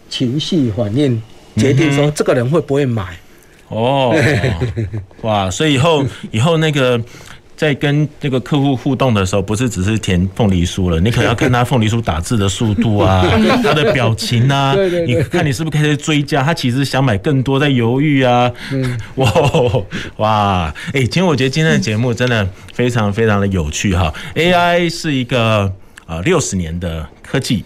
[0.08, 1.20] 情绪反应，
[1.56, 3.16] 决定说这个人会不会买。
[3.68, 4.14] 哦，
[5.22, 7.00] 哇，所以以后以后那个。
[7.62, 13.24] 在跟这个客户互动的时候，不是只是填凤梨酥了，你可能要看他凤梨酥打字的速度啊，
[13.62, 14.74] 他的表情啊，
[15.06, 18.50] 你看你是不是开始追加，他其实想买更多，在犹豫啊。
[19.14, 19.32] 哇
[20.18, 22.44] 哇，哎，其实我觉得今天的节目真的
[22.74, 24.12] 非常非常的有趣哈。
[24.34, 25.72] AI 是一个
[26.04, 27.64] 啊六十年的科技。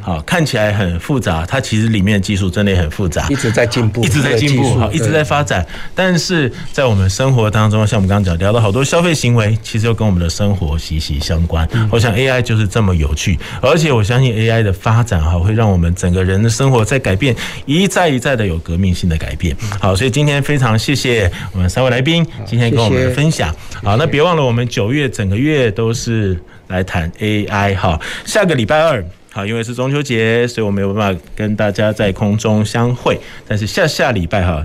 [0.00, 5.66] 好，看起来很复杂，它其实里面的技术真的也很复杂，一直在进步，一直在进步，好，一直在发展。
[5.94, 11.68] 但是在我们生活当中，像我们刚刚讲聊到好多消费行为，其实又跟我们的生活息息相关。
[11.90, 17.34] 我想 AI 就是这么有趣，而且我相信 AI 的发展哈，会让我们整个人的生活在改变，
[17.66, 19.56] 一再一再的有革命性的改变。
[19.80, 23.54] 好，所以今天非常谢谢我们三位来宾今天跟我们的分享。
[23.82, 29.04] 好，那别忘了我们九月整个月都是来谈 AI 哈，下个礼拜二。
[29.34, 33.18] 好，因为是中秋节，所以我没有办法跟大家在空中相会。
[33.48, 34.62] 但是下下礼拜哈，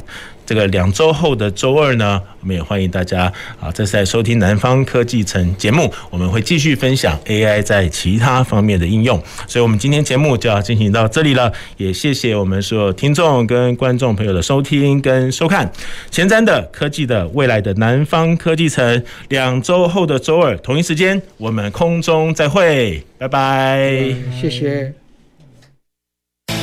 [0.49, 3.31] 这个两周后的周二呢，我们也欢迎大家
[3.61, 9.21] 啊，这是在收听南方科技城节目，我们会继续分享 AI 在其他方面的应用。
[9.45, 11.53] 所以，我们今天节目就要进行到这里了。
[11.77, 15.71] 也谢谢我们所有听众跟观众朋友的收听跟收看。
[16.09, 23.03] 前瞻的科技的未来的南方科技城，两周后的周二同一时间，我们空中再会。
[23.19, 24.98] 拜拜，谢谢。